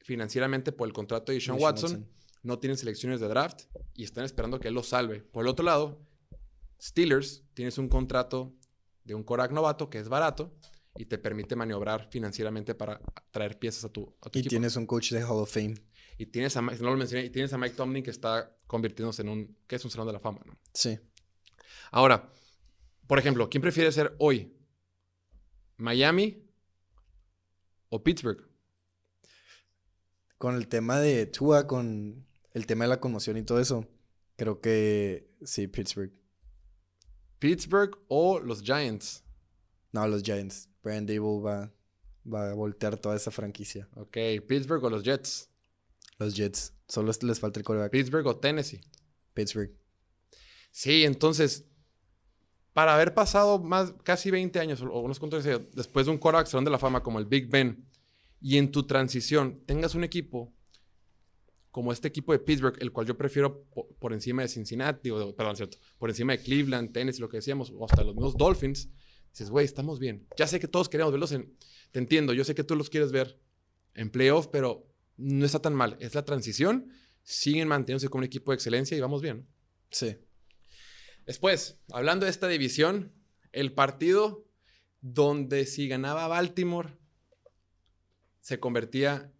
financieramente 0.00 0.72
por 0.72 0.88
el 0.88 0.92
contrato 0.92 1.32
de 1.32 1.40
Sean 1.40 1.58
Watson. 1.60 2.08
No 2.42 2.58
tienen 2.58 2.76
selecciones 2.76 3.20
de 3.20 3.28
draft 3.28 3.62
y 3.94 4.04
están 4.04 4.24
esperando 4.24 4.60
que 4.60 4.68
él 4.68 4.74
los 4.74 4.88
salve. 4.88 5.20
Por 5.22 5.44
el 5.44 5.48
otro 5.48 5.64
lado, 5.64 6.00
Steelers, 6.80 7.44
tienes 7.54 7.78
un 7.78 7.88
contrato 7.88 8.54
de 9.04 9.14
un 9.14 9.22
Korak 9.22 9.52
novato 9.52 9.88
que 9.88 9.98
es 9.98 10.08
barato 10.08 10.54
y 10.96 11.06
te 11.06 11.16
permite 11.18 11.56
maniobrar 11.56 12.08
financieramente 12.10 12.74
para 12.74 13.00
traer 13.30 13.58
piezas 13.58 13.84
a 13.84 13.88
tu, 13.88 14.14
a 14.20 14.28
tu 14.30 14.38
Y 14.38 14.40
equipo. 14.40 14.50
tienes 14.50 14.76
un 14.76 14.86
coach 14.86 15.12
de 15.12 15.22
Hall 15.22 15.38
of 15.42 15.52
Fame. 15.52 15.74
Y 16.18 16.26
tienes 16.26 16.56
a, 16.56 16.60
no 16.60 16.72
lo 16.90 16.96
mencioné, 16.96 17.24
y 17.24 17.30
tienes 17.30 17.52
a 17.52 17.58
Mike 17.58 17.74
Tomlin 17.74 18.04
que 18.04 18.10
está 18.10 18.54
convirtiéndose 18.66 19.22
en 19.22 19.28
un, 19.30 19.56
que 19.66 19.76
es 19.76 19.84
un 19.84 19.90
salón 19.90 20.06
de 20.06 20.12
la 20.12 20.20
fama, 20.20 20.40
¿no? 20.44 20.56
Sí. 20.72 20.98
Ahora, 21.90 22.30
por 23.06 23.18
ejemplo, 23.18 23.48
¿quién 23.48 23.62
prefiere 23.62 23.92
ser 23.92 24.14
hoy? 24.18 24.52
¿Miami 25.76 26.42
o 27.88 28.02
Pittsburgh? 28.02 28.48
Con 30.38 30.56
el 30.56 30.68
tema 30.68 31.00
de 31.00 31.26
Tua, 31.26 31.66
con 31.66 32.26
el 32.52 32.66
tema 32.66 32.84
de 32.84 32.90
la 32.90 33.00
conmoción 33.00 33.36
y 33.36 33.42
todo 33.42 33.60
eso, 33.60 33.86
creo 34.36 34.60
que 34.60 35.30
sí, 35.42 35.66
Pittsburgh. 35.66 36.12
¿Pittsburgh 37.38 37.98
o 38.08 38.40
los 38.40 38.62
Giants? 38.62 39.24
No, 39.92 40.06
los 40.08 40.22
Giants. 40.22 40.68
Brian 40.82 41.06
Dable 41.06 41.40
va, 41.40 41.72
va 42.32 42.50
a 42.50 42.54
voltear 42.54 42.96
toda 42.98 43.16
esa 43.16 43.30
franquicia. 43.30 43.88
Ok, 43.94 44.16
¿Pittsburgh 44.46 44.84
o 44.84 44.90
los 44.90 45.02
Jets? 45.02 45.50
Los 46.18 46.34
Jets. 46.34 46.72
Solo 46.88 47.12
les 47.22 47.40
falta 47.40 47.58
el 47.58 47.64
coreback. 47.64 47.90
¿Pittsburgh 47.90 48.26
o 48.26 48.36
Tennessee? 48.36 48.80
Pittsburgh. 49.32 49.72
Sí, 50.70 51.04
entonces, 51.04 51.66
para 52.74 52.94
haber 52.94 53.14
pasado 53.14 53.58
más, 53.58 53.94
casi 54.02 54.30
20 54.30 54.58
años, 54.60 54.82
o 54.82 55.00
unos 55.00 55.18
cuantos 55.18 55.44
después 55.72 56.04
de 56.06 56.12
un 56.12 56.18
quarterback 56.18 56.48
salón 56.48 56.64
de 56.66 56.70
la 56.70 56.78
fama 56.78 57.02
como 57.02 57.18
el 57.18 57.24
Big 57.24 57.48
Ben, 57.48 57.86
y 58.40 58.58
en 58.58 58.70
tu 58.70 58.82
transición 58.82 59.62
tengas 59.64 59.94
un 59.94 60.04
equipo 60.04 60.52
como 61.70 61.92
este 61.92 62.06
equipo 62.08 62.32
de 62.32 62.38
Pittsburgh, 62.38 62.76
el 62.80 62.92
cual 62.92 63.06
yo 63.06 63.16
prefiero 63.16 63.64
po- 63.64 63.88
por, 63.98 64.12
encima 64.12 64.42
de 64.42 64.48
Cincinnati, 64.48 65.10
o 65.10 65.34
perdón, 65.34 65.56
cierto, 65.56 65.78
por 65.98 66.10
encima 66.10 66.32
de 66.34 66.42
Cleveland, 66.42 66.92
Tennessee, 66.92 67.20
lo 67.20 67.28
que 67.28 67.38
decíamos, 67.38 67.72
o 67.74 67.84
hasta 67.84 68.04
los 68.04 68.14
mismos 68.14 68.36
Dolphins, 68.36 68.88
dices, 69.30 69.50
güey, 69.50 69.64
estamos 69.64 69.98
bien. 69.98 70.26
Ya 70.36 70.46
sé 70.46 70.60
que 70.60 70.68
todos 70.68 70.88
queremos 70.88 71.12
verlos 71.12 71.32
en, 71.32 71.52
te 71.90 71.98
entiendo, 71.98 72.32
yo 72.32 72.44
sé 72.44 72.54
que 72.54 72.62
tú 72.64 72.76
los 72.76 72.90
quieres 72.90 73.10
ver 73.10 73.40
en 73.94 74.10
playoff, 74.10 74.46
pero 74.48 74.86
no 75.16 75.44
está 75.44 75.58
tan 75.60 75.74
mal. 75.74 75.96
Es 76.00 76.14
la 76.14 76.24
transición, 76.24 76.90
siguen 77.22 77.66
manteniéndose 77.66 78.08
como 78.08 78.20
un 78.20 78.24
equipo 78.24 78.52
de 78.52 78.56
excelencia 78.56 78.96
y 78.96 79.00
vamos 79.00 79.22
bien. 79.22 79.48
Sí. 79.90 80.16
Después, 81.26 81.78
hablando 81.92 82.26
de 82.26 82.30
esta 82.30 82.48
división, 82.48 83.12
el 83.52 83.72
partido 83.72 84.44
donde 85.00 85.66
si 85.66 85.88
ganaba 85.88 86.28
Baltimore 86.28 86.96
se 88.40 88.60
convertía 88.60 89.32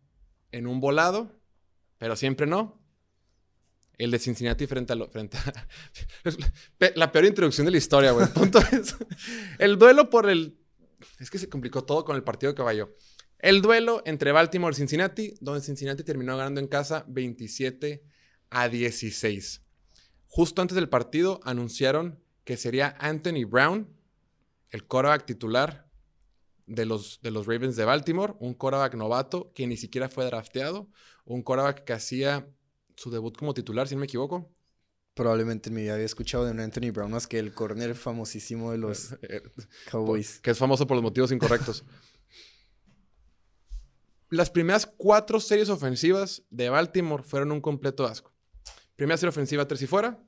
en 0.52 0.66
un 0.66 0.80
volado, 0.80 1.40
pero 1.98 2.16
siempre 2.16 2.46
no. 2.46 2.82
El 3.96 4.10
de 4.10 4.18
Cincinnati 4.18 4.66
frente 4.66 4.92
a... 4.92 4.96
Lo, 4.96 5.08
frente 5.08 5.36
a 5.38 5.54
la 6.96 7.12
peor 7.12 7.26
introducción 7.26 7.64
de 7.64 7.70
la 7.70 7.78
historia, 7.78 8.12
güey. 8.12 8.26
El 9.58 9.78
duelo 9.78 10.10
por 10.10 10.28
el... 10.28 10.58
Es 11.20 11.30
que 11.30 11.38
se 11.38 11.48
complicó 11.48 11.84
todo 11.84 12.04
con 12.04 12.16
el 12.16 12.24
partido 12.24 12.52
de 12.52 12.56
caballo. 12.56 12.96
El 13.38 13.62
duelo 13.62 14.02
entre 14.06 14.32
Baltimore 14.32 14.72
y 14.72 14.76
Cincinnati, 14.76 15.34
donde 15.40 15.60
Cincinnati 15.60 16.02
terminó 16.02 16.36
ganando 16.36 16.60
en 16.60 16.66
casa 16.66 17.04
27 17.08 18.02
a 18.50 18.68
16. 18.68 19.63
Justo 20.34 20.62
antes 20.62 20.74
del 20.74 20.88
partido 20.88 21.38
anunciaron 21.44 22.18
que 22.42 22.56
sería 22.56 22.96
Anthony 22.98 23.44
Brown, 23.48 23.88
el 24.70 24.84
quarterback 24.84 25.26
titular 25.26 25.88
de 26.66 26.86
los, 26.86 27.20
de 27.22 27.30
los 27.30 27.46
Ravens 27.46 27.76
de 27.76 27.84
Baltimore, 27.84 28.34
un 28.40 28.54
quarterback 28.54 28.96
novato 28.96 29.52
que 29.54 29.68
ni 29.68 29.76
siquiera 29.76 30.08
fue 30.08 30.24
drafteado, 30.24 30.88
un 31.24 31.44
quarterback 31.44 31.84
que 31.84 31.92
hacía 31.92 32.52
su 32.96 33.12
debut 33.12 33.36
como 33.38 33.54
titular, 33.54 33.86
si 33.86 33.94
no 33.94 34.00
me 34.00 34.06
equivoco. 34.06 34.52
Probablemente 35.14 35.68
en 35.68 35.76
mi 35.76 35.82
vida 35.82 35.94
había 35.94 36.04
escuchado 36.04 36.44
de 36.46 36.50
un 36.50 36.58
Anthony 36.58 36.90
Brown 36.92 37.12
más 37.12 37.28
que 37.28 37.38
el 37.38 37.54
corner 37.54 37.94
famosísimo 37.94 38.72
de 38.72 38.78
los 38.78 39.12
Eh, 39.22 39.40
Cowboys. 39.88 40.40
que 40.40 40.50
es 40.50 40.58
famoso 40.58 40.84
por 40.88 40.96
los 40.96 41.04
motivos 41.04 41.30
incorrectos. 41.30 41.84
Las 44.30 44.50
primeras 44.50 44.84
cuatro 44.84 45.38
series 45.38 45.68
ofensivas 45.68 46.42
de 46.50 46.70
Baltimore 46.70 47.22
fueron 47.22 47.52
un 47.52 47.60
completo 47.60 48.04
asco. 48.04 48.33
Primera 48.96 49.16
serie 49.16 49.30
ofensiva, 49.30 49.66
tres 49.66 49.82
y 49.82 49.86
fuera. 49.86 50.22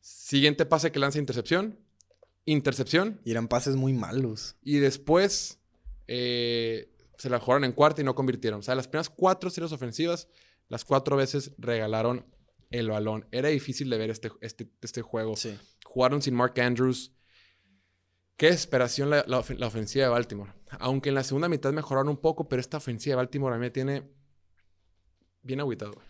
Siguiente 0.00 0.66
pase 0.66 0.92
que 0.92 0.98
lanza 0.98 1.18
intercepción. 1.18 1.78
Intercepción. 2.44 3.20
Y 3.24 3.32
eran 3.32 3.48
pases 3.48 3.76
muy 3.76 3.92
malos. 3.92 4.56
Y 4.62 4.78
después 4.78 5.60
eh, 6.06 6.92
se 7.18 7.30
la 7.30 7.40
jugaron 7.40 7.64
en 7.64 7.72
cuarta 7.72 8.00
y 8.00 8.04
no 8.04 8.14
convirtieron. 8.14 8.60
O 8.60 8.62
sea, 8.62 8.74
las 8.74 8.88
primeras 8.88 9.10
cuatro 9.10 9.50
series 9.50 9.72
ofensivas, 9.72 10.28
las 10.68 10.84
cuatro 10.84 11.16
veces 11.16 11.52
regalaron 11.58 12.26
el 12.70 12.90
balón. 12.90 13.26
Era 13.30 13.48
difícil 13.48 13.90
de 13.90 13.98
ver 13.98 14.10
este, 14.10 14.30
este, 14.40 14.70
este 14.80 15.02
juego. 15.02 15.36
Sí. 15.36 15.56
Jugaron 15.84 16.22
sin 16.22 16.34
Mark 16.34 16.60
Andrews. 16.60 17.12
Qué 18.36 18.48
esperación 18.48 19.10
la, 19.10 19.24
la 19.26 19.38
ofensiva 19.38 20.04
de 20.04 20.10
Baltimore. 20.10 20.52
Aunque 20.78 21.08
en 21.08 21.14
la 21.14 21.24
segunda 21.24 21.48
mitad 21.48 21.72
mejoraron 21.72 22.08
un 22.08 22.20
poco, 22.20 22.48
pero 22.48 22.60
esta 22.60 22.76
ofensiva 22.76 23.12
de 23.12 23.16
Baltimore 23.16 23.54
a 23.54 23.58
mí 23.58 23.62
me 23.62 23.70
tiene 23.70 24.10
bien 25.42 25.60
agüitado. 25.60 26.02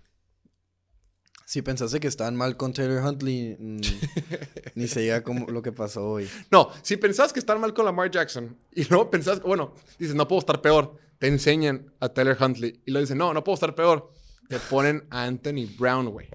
Si 1.48 1.62
pensaste 1.62 2.00
que 2.00 2.08
estaban 2.08 2.34
mal 2.34 2.56
con 2.56 2.72
Taylor 2.72 3.04
Huntley, 3.06 3.56
mm, 3.56 3.80
ni 4.74 4.88
se 4.88 5.00
diga 5.02 5.22
como 5.22 5.46
lo 5.46 5.62
que 5.62 5.70
pasó 5.70 6.04
hoy. 6.04 6.28
No, 6.50 6.70
si 6.82 6.96
pensabas 6.96 7.32
que 7.32 7.38
están 7.38 7.60
mal 7.60 7.72
con 7.72 7.84
Lamar 7.84 8.10
Jackson 8.10 8.56
y 8.72 8.82
luego 8.86 9.10
pensás, 9.10 9.40
bueno, 9.40 9.72
dices, 9.96 10.16
no 10.16 10.26
puedo 10.26 10.40
estar 10.40 10.60
peor, 10.60 10.96
te 11.20 11.28
enseñan 11.28 11.94
a 12.00 12.08
Taylor 12.08 12.36
Huntley 12.40 12.82
y 12.84 12.90
luego 12.90 13.04
dicen, 13.04 13.18
no, 13.18 13.32
no 13.32 13.44
puedo 13.44 13.54
estar 13.54 13.76
peor, 13.76 14.12
te 14.48 14.58
ponen 14.58 15.06
a 15.10 15.22
Anthony 15.24 15.66
Brown, 15.78 16.08
güey. 16.08 16.28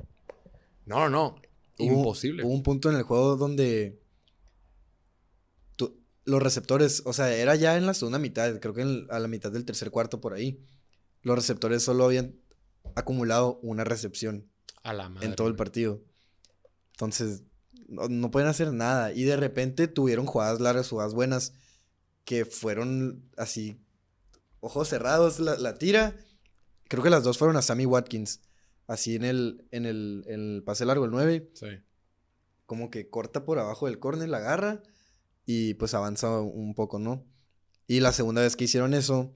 No, 0.85 1.09
no, 1.09 1.35
Hubo- 1.77 1.85
imposible. 1.99 2.45
Hubo 2.45 2.53
un 2.53 2.63
punto 2.63 2.89
en 2.89 2.95
el 2.95 3.03
juego 3.03 3.35
donde 3.35 3.99
tú- 5.75 5.99
los 6.23 6.41
receptores, 6.41 7.03
o 7.05 7.11
sea, 7.11 7.35
era 7.35 7.55
ya 7.55 7.75
en 7.75 7.85
la 7.85 7.93
segunda 7.93 8.17
mitad, 8.17 8.61
creo 8.61 8.73
que 8.73 8.81
en- 8.83 9.07
a 9.09 9.19
la 9.19 9.27
mitad 9.27 9.51
del 9.51 9.65
tercer 9.65 9.91
cuarto 9.91 10.21
por 10.21 10.33
ahí. 10.33 10.65
Los 11.21 11.35
receptores 11.35 11.83
solo 11.83 12.05
habían 12.05 12.35
acumulado 12.95 13.59
una 13.61 13.83
recepción 13.83 14.49
a 14.83 14.93
la 14.93 15.09
madre. 15.09 15.27
en 15.27 15.35
todo 15.35 15.47
el 15.47 15.55
partido. 15.55 16.01
Entonces, 16.93 17.43
no, 17.87 18.07
no 18.09 18.31
pueden 18.31 18.49
hacer 18.49 18.73
nada. 18.73 19.11
Y 19.13 19.23
de 19.23 19.37
repente 19.37 19.87
tuvieron 19.87 20.25
jugadas 20.25 20.59
largas, 20.61 20.89
jugadas 20.89 21.13
buenas, 21.13 21.53
que 22.25 22.45
fueron 22.45 23.29
así, 23.37 23.79
ojos 24.59 24.87
cerrados, 24.87 25.39
la, 25.39 25.57
la 25.57 25.77
tira. 25.77 26.15
Creo 26.87 27.03
que 27.03 27.09
las 27.09 27.23
dos 27.23 27.37
fueron 27.37 27.57
a 27.57 27.61
Sammy 27.61 27.85
Watkins. 27.85 28.41
Así 28.87 29.15
en 29.15 29.23
el, 29.23 29.65
en 29.71 29.85
el, 29.85 30.23
en 30.27 30.55
el 30.57 30.63
pase 30.63 30.85
largo, 30.85 31.05
el 31.05 31.11
9 31.11 31.49
Sí. 31.53 31.67
como 32.65 32.89
que 32.89 33.09
corta 33.09 33.45
por 33.45 33.57
abajo 33.59 33.85
del 33.85 33.99
córner, 33.99 34.27
la 34.29 34.37
agarra 34.37 34.83
y 35.45 35.73
pues 35.75 35.93
avanza 35.93 36.39
un 36.41 36.73
poco, 36.75 36.99
¿no? 36.99 37.25
Y 37.87 37.99
la 38.01 38.11
segunda 38.11 38.41
vez 38.41 38.55
que 38.55 38.65
hicieron 38.65 38.93
eso, 38.93 39.33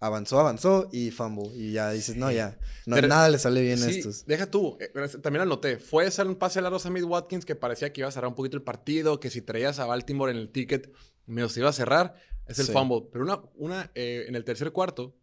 avanzó, 0.00 0.38
avanzó 0.40 0.88
y 0.92 1.10
fumble. 1.10 1.50
Y 1.54 1.72
ya 1.72 1.90
dices, 1.90 2.16
no, 2.16 2.30
ya, 2.30 2.58
no, 2.86 2.96
Pero- 2.96 3.08
nada 3.08 3.28
le 3.28 3.38
sale 3.38 3.62
bien 3.62 3.82
a 3.82 3.86
Sí, 3.86 3.98
estos. 3.98 4.26
deja 4.26 4.50
tú. 4.50 4.76
eh, 4.80 4.90
También 5.22 5.42
anoté. 5.42 5.78
Fue 5.78 6.06
hacer 6.06 6.26
un 6.26 6.36
pase 6.36 6.60
largo 6.60 6.76
a 6.76 6.80
Sammy 6.80 7.02
Watkins 7.02 7.44
que 7.44 7.54
parecía 7.54 7.92
que 7.92 8.00
iba 8.02 8.08
a 8.08 8.12
cerrar 8.12 8.28
un 8.28 8.34
poquito 8.34 8.56
el 8.56 8.62
partido, 8.62 9.18
que 9.20 9.30
si 9.30 9.40
traías 9.42 9.78
a 9.78 9.86
Baltimore 9.86 10.30
en 10.32 10.38
el 10.38 10.50
ticket, 10.50 10.92
medio 11.26 11.48
se 11.48 11.60
iba 11.60 11.68
a 11.70 11.72
cerrar. 11.72 12.14
Es 12.46 12.58
el 12.58 12.66
Sí. 12.66 12.72
fumble. 12.72 13.08
Pero 13.10 13.24
una, 13.24 13.40
una 13.56 13.90
eh, 13.94 14.26
en 14.28 14.34
el 14.36 14.44
tercer 14.44 14.70
cuarto, 14.72 15.16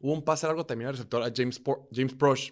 hubo 0.00 0.12
un 0.12 0.22
pase 0.24 0.46
largo 0.46 0.66
también 0.66 0.88
al 0.88 0.94
receptor 0.94 1.22
a 1.22 1.32
James, 1.34 1.58
Por- 1.58 1.88
James 1.92 2.12
Prosh, 2.14 2.50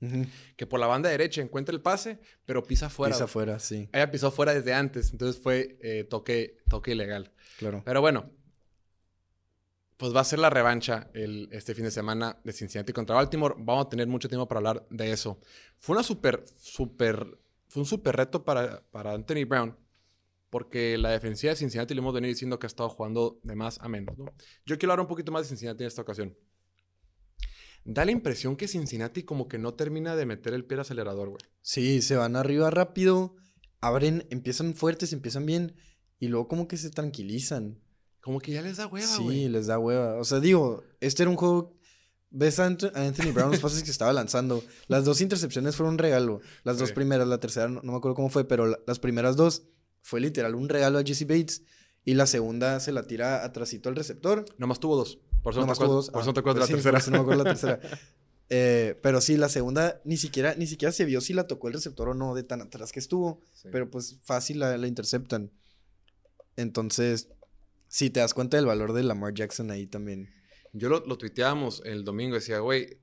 Ujú. 0.00 0.24
que 0.56 0.66
por 0.66 0.80
la 0.80 0.86
banda 0.86 1.10
derecha 1.10 1.42
encuentra 1.42 1.74
el 1.74 1.82
pase, 1.82 2.18
pero 2.46 2.62
pisa 2.64 2.88
fuera. 2.88 3.12
Pisa 3.14 3.24
güey. 3.24 3.30
afuera, 3.30 3.58
sí, 3.58 3.88
Había 3.92 4.10
pisado 4.10 4.32
fuera 4.32 4.54
desde 4.54 4.72
antes, 4.72 5.10
entonces 5.12 5.42
fue 5.42 5.76
eh, 5.82 6.04
toque, 6.04 6.56
toque 6.70 6.92
ilegal. 6.92 7.32
claro. 7.58 7.82
Pero 7.84 8.00
bueno, 8.00 8.30
pues 10.00 10.16
va 10.16 10.22
a 10.22 10.24
ser 10.24 10.38
la 10.38 10.48
revancha 10.48 11.10
el, 11.12 11.50
este 11.52 11.74
fin 11.74 11.84
de 11.84 11.90
semana 11.90 12.40
de 12.42 12.54
Cincinnati 12.54 12.90
contra 12.90 13.16
Baltimore. 13.16 13.54
Vamos 13.58 13.84
a 13.84 13.88
tener 13.90 14.06
mucho 14.06 14.30
tiempo 14.30 14.48
para 14.48 14.58
hablar 14.60 14.86
de 14.88 15.12
eso. 15.12 15.38
Fue 15.78 15.92
una 15.94 16.02
súper, 16.02 16.42
súper, 16.56 17.38
fue 17.68 17.82
un 17.82 17.86
súper 17.86 18.16
reto 18.16 18.42
para, 18.42 18.82
para 18.90 19.12
Anthony 19.12 19.44
Brown. 19.46 19.76
Porque 20.48 20.96
la 20.96 21.10
defensiva 21.10 21.50
de 21.50 21.56
Cincinnati 21.56 21.92
le 21.92 22.00
hemos 22.00 22.14
venido 22.14 22.30
diciendo 22.30 22.58
que 22.58 22.64
ha 22.64 22.68
estado 22.68 22.88
jugando 22.88 23.40
de 23.42 23.54
más 23.54 23.78
a 23.82 23.90
menos. 23.90 24.16
¿no? 24.16 24.24
Yo 24.64 24.78
quiero 24.78 24.94
hablar 24.94 25.04
un 25.04 25.08
poquito 25.08 25.32
más 25.32 25.42
de 25.42 25.48
Cincinnati 25.48 25.84
en 25.84 25.88
esta 25.88 26.00
ocasión. 26.00 26.34
Da 27.84 28.06
la 28.06 28.10
impresión 28.10 28.56
que 28.56 28.68
Cincinnati 28.68 29.24
como 29.24 29.48
que 29.48 29.58
no 29.58 29.74
termina 29.74 30.16
de 30.16 30.24
meter 30.24 30.54
el 30.54 30.64
pie 30.64 30.76
al 30.76 30.80
acelerador, 30.80 31.28
güey. 31.28 31.42
Sí, 31.60 32.00
se 32.00 32.16
van 32.16 32.36
arriba 32.36 32.70
rápido, 32.70 33.36
abren, 33.82 34.26
empiezan 34.30 34.72
fuertes, 34.72 35.12
empiezan 35.12 35.44
bien 35.44 35.76
y 36.18 36.28
luego 36.28 36.48
como 36.48 36.68
que 36.68 36.78
se 36.78 36.88
tranquilizan. 36.88 37.82
Como 38.20 38.38
que 38.40 38.52
ya 38.52 38.62
les 38.62 38.76
da 38.76 38.86
hueva, 38.86 39.06
sí, 39.06 39.22
güey. 39.22 39.48
les 39.48 39.66
da 39.66 39.78
hueva. 39.78 40.16
O 40.16 40.24
sea, 40.24 40.40
digo, 40.40 40.82
este 41.00 41.22
era 41.22 41.30
un 41.30 41.36
juego. 41.36 41.74
Ves 42.32 42.60
a 42.60 42.66
Anthony 42.66 43.32
Brown 43.34 43.50
los 43.50 43.60
pases 43.60 43.82
que 43.82 43.90
estaba 43.90 44.12
lanzando. 44.12 44.62
Las 44.86 45.04
dos 45.04 45.20
intercepciones 45.20 45.74
fueron 45.74 45.94
un 45.94 45.98
regalo. 45.98 46.40
Las 46.62 46.78
dos 46.78 46.92
primeras, 46.92 47.26
la 47.26 47.38
tercera 47.40 47.66
no, 47.68 47.80
no 47.82 47.92
me 47.92 47.98
acuerdo 47.98 48.14
cómo 48.14 48.30
fue, 48.30 48.44
pero 48.46 48.66
la- 48.66 48.78
las 48.86 48.98
primeras 49.00 49.34
dos 49.36 49.64
fue 50.02 50.20
literal 50.20 50.54
un 50.54 50.68
regalo 50.68 50.98
a 50.98 51.02
Jesse 51.02 51.26
Bates. 51.26 51.62
Y 52.04 52.14
la 52.14 52.26
segunda 52.26 52.78
se 52.80 52.92
la 52.92 53.02
tira 53.06 53.44
atrasito 53.44 53.88
al 53.88 53.96
receptor. 53.96 54.44
Nomás 54.58 54.80
tuvo 54.80 54.96
dos. 54.96 55.18
Por 55.42 55.52
eso 55.52 55.60
no 55.60 55.66
te 55.66 55.72
acuerdas, 55.72 56.10
por 56.10 56.20
eso 56.20 56.22
Ah, 56.22 56.24
no 56.26 56.34
te 56.34 56.40
acuerdas 56.40 56.54
de 56.56 56.60
la 56.60 56.66
sí, 56.66 56.72
por 56.72 56.78
tercera. 56.82 56.98
eso 56.98 57.10
no 57.10 57.16
me 57.18 57.22
acuerdo 57.22 57.44
la 57.44 57.50
tercera. 57.50 57.80
Eh, 58.52 58.98
pero 59.00 59.20
sí, 59.20 59.36
la 59.36 59.48
segunda 59.48 60.00
ni 60.04 60.16
siquiera, 60.16 60.56
ni 60.56 60.66
siquiera 60.66 60.90
se 60.90 61.04
vio 61.04 61.20
si 61.20 61.32
la 61.34 61.46
tocó 61.46 61.68
el 61.68 61.74
receptor 61.74 62.08
o 62.08 62.14
no 62.14 62.34
de 62.34 62.42
tan 62.42 62.60
atrás 62.60 62.90
que 62.90 62.98
estuvo. 62.98 63.40
Sí. 63.52 63.68
Pero 63.70 63.88
pues 63.88 64.16
fácil 64.24 64.58
la, 64.58 64.76
la 64.76 64.88
interceptan. 64.88 65.52
Entonces, 66.56 67.28
sí, 67.90 68.08
te 68.08 68.20
das 68.20 68.32
cuenta 68.32 68.56
del 68.56 68.64
valor 68.66 68.92
de 68.94 69.02
Lamar 69.02 69.34
Jackson 69.34 69.70
ahí 69.70 69.86
también. 69.86 70.30
Yo 70.72 70.88
lo, 70.88 71.00
lo 71.04 71.18
tuiteábamos 71.18 71.82
el 71.84 72.04
domingo. 72.04 72.36
Decía, 72.36 72.60
güey, 72.60 73.00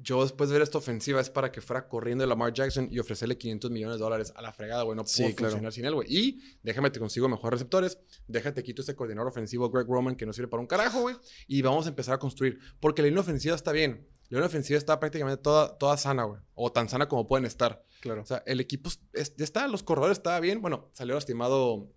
yo 0.00 0.22
después 0.22 0.48
de 0.48 0.54
ver 0.54 0.62
esta 0.62 0.78
ofensiva 0.78 1.20
es 1.20 1.28
para 1.30 1.50
que 1.50 1.60
fuera 1.60 1.88
corriendo 1.88 2.22
de 2.22 2.28
Lamar 2.28 2.52
Jackson 2.52 2.86
y 2.90 3.00
ofrecerle 3.00 3.36
500 3.36 3.70
millones 3.72 3.96
de 3.98 4.04
dólares 4.04 4.32
a 4.36 4.42
la 4.42 4.52
fregada, 4.52 4.84
güey. 4.84 4.96
No 4.96 5.04
Sí, 5.04 5.22
puedo 5.24 5.34
claro. 5.34 5.50
funcionar 5.52 5.72
sin 5.72 5.84
él, 5.86 5.94
güey. 5.94 6.06
Y 6.08 6.40
déjame 6.62 6.90
te 6.90 7.00
consigo 7.00 7.28
mejores 7.28 7.58
receptores. 7.58 7.98
Déjate 8.28 8.62
quito 8.62 8.82
este 8.82 8.94
coordinador 8.94 9.28
ofensivo 9.32 9.68
Greg 9.70 9.86
Roman 9.88 10.14
que 10.14 10.24
no 10.26 10.32
sirve 10.32 10.46
para 10.48 10.60
un 10.60 10.68
carajo, 10.68 11.00
güey. 11.00 11.16
Y 11.48 11.60
vamos 11.62 11.86
a 11.86 11.88
empezar 11.88 12.14
a 12.14 12.18
construir. 12.18 12.60
Porque 12.78 13.02
la 13.02 13.08
línea 13.08 13.22
ofensiva 13.22 13.56
está 13.56 13.72
bien. 13.72 14.06
La 14.28 14.36
línea 14.38 14.46
ofensiva 14.46 14.78
está 14.78 15.00
prácticamente 15.00 15.42
toda, 15.42 15.76
toda 15.78 15.96
sana, 15.96 16.22
güey. 16.24 16.40
O 16.54 16.70
tan 16.70 16.88
sana 16.88 17.08
como 17.08 17.26
pueden 17.26 17.46
estar. 17.46 17.82
Claro. 18.00 18.22
O 18.22 18.26
sea, 18.26 18.44
el 18.46 18.60
equipo 18.60 18.90
es- 19.14 19.34
está, 19.38 19.66
los 19.66 19.82
corredores 19.82 20.18
estaban 20.18 20.42
bien. 20.42 20.60
Bueno, 20.62 20.90
salió 20.92 21.14
lastimado 21.16 21.90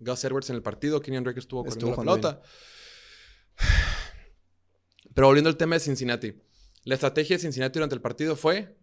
Gus 0.00 0.24
Edwards 0.24 0.50
en 0.50 0.56
el 0.56 0.62
partido. 0.62 1.00
Kenyon 1.00 1.22
Drake 1.24 1.38
estuvo 1.38 1.62
corriendo 1.64 1.90
Estuvo 1.90 2.04
la 2.04 2.12
pelota. 2.16 2.42
Pero 5.14 5.26
volviendo 5.26 5.48
al 5.50 5.56
tema 5.56 5.76
de 5.76 5.80
Cincinnati. 5.80 6.34
La 6.84 6.94
estrategia 6.94 7.36
de 7.36 7.40
Cincinnati 7.42 7.74
durante 7.74 7.94
el 7.94 8.00
partido 8.00 8.36
fue: 8.36 8.76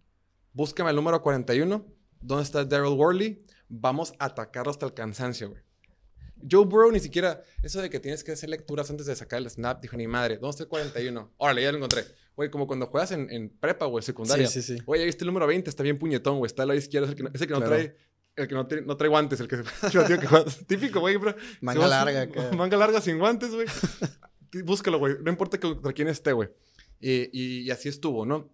búscame 0.53 0.89
el 0.89 0.95
número 0.95 1.21
41. 1.21 1.85
¿Dónde 2.19 2.43
está 2.43 2.65
Daryl 2.65 2.93
Worley? 2.97 3.43
Vamos 3.69 4.13
a 4.19 4.25
atacarlo 4.25 4.71
hasta 4.71 4.85
el 4.85 4.93
cansancio, 4.93 5.49
güey. 5.49 5.61
Joe 6.49 6.65
Burrow 6.65 6.91
ni 6.91 6.99
siquiera, 6.99 7.41
eso 7.63 7.81
de 7.81 7.89
que 7.89 7.99
tienes 7.99 8.23
que 8.23 8.31
hacer 8.31 8.49
lecturas 8.49 8.87
antes 8.91 9.07
de 9.07 9.15
sacar 9.15 9.39
el 9.39 9.49
snap, 9.49 9.81
dijo, 9.81 9.97
ni 9.97 10.05
madre, 10.05 10.35
¿dónde 10.37 10.51
está 10.51 10.63
el 10.63 10.69
41? 10.69 11.33
Órale, 11.37 11.63
ya 11.63 11.71
lo 11.71 11.77
encontré. 11.77 12.05
Güey, 12.35 12.51
como 12.51 12.67
cuando 12.67 12.85
juegas 12.85 13.11
en, 13.11 13.27
en 13.31 13.49
prepa, 13.49 13.87
güey, 13.87 14.03
secundaria. 14.03 14.45
Sí, 14.47 14.61
sí, 14.61 14.77
sí. 14.77 14.83
Oye, 14.85 15.01
ahí 15.01 15.09
está 15.09 15.23
el 15.23 15.27
número 15.29 15.47
20, 15.47 15.67
está 15.67 15.81
bien 15.81 15.97
puñetón, 15.97 16.37
güey. 16.37 16.45
Está 16.45 16.61
al 16.61 16.67
lado 16.67 16.77
izquierdo, 16.77 17.05
es 17.07 17.11
el 17.11 17.17
que 17.17 17.23
no, 17.23 17.29
es 17.33 17.41
el 17.41 17.47
que 17.47 17.53
no 17.53 17.59
Claro. 17.59 17.75
trae. 17.75 17.95
El 18.37 18.47
que 18.47 18.53
no, 18.55 18.67
no 18.85 18.95
trae 18.97 19.09
guantes, 19.09 19.39
el 19.39 19.47
que 19.47 19.57
tío, 19.91 20.05
que 20.07 20.17
Típico, 20.67 20.99
güey, 21.01 21.17
bro. 21.17 21.35
Manga 21.59 21.81
vas- 21.81 21.89
larga 21.89 22.21
acá. 22.21 22.51
Manga 22.55 22.77
larga 22.77 23.01
sin 23.01 23.17
guantes, 23.17 23.49
güey. 23.51 23.67
Búscalo, 24.63 24.99
güey. 24.99 25.15
No 25.23 25.29
importa 25.31 25.59
contra 25.59 25.91
quién 25.91 26.07
esté, 26.07 26.31
güey. 26.33 26.49
Y, 26.99 27.29
y- 27.37 27.61
y 27.63 27.71
así 27.71 27.89
estuvo, 27.89 28.25
¿no? 28.25 28.49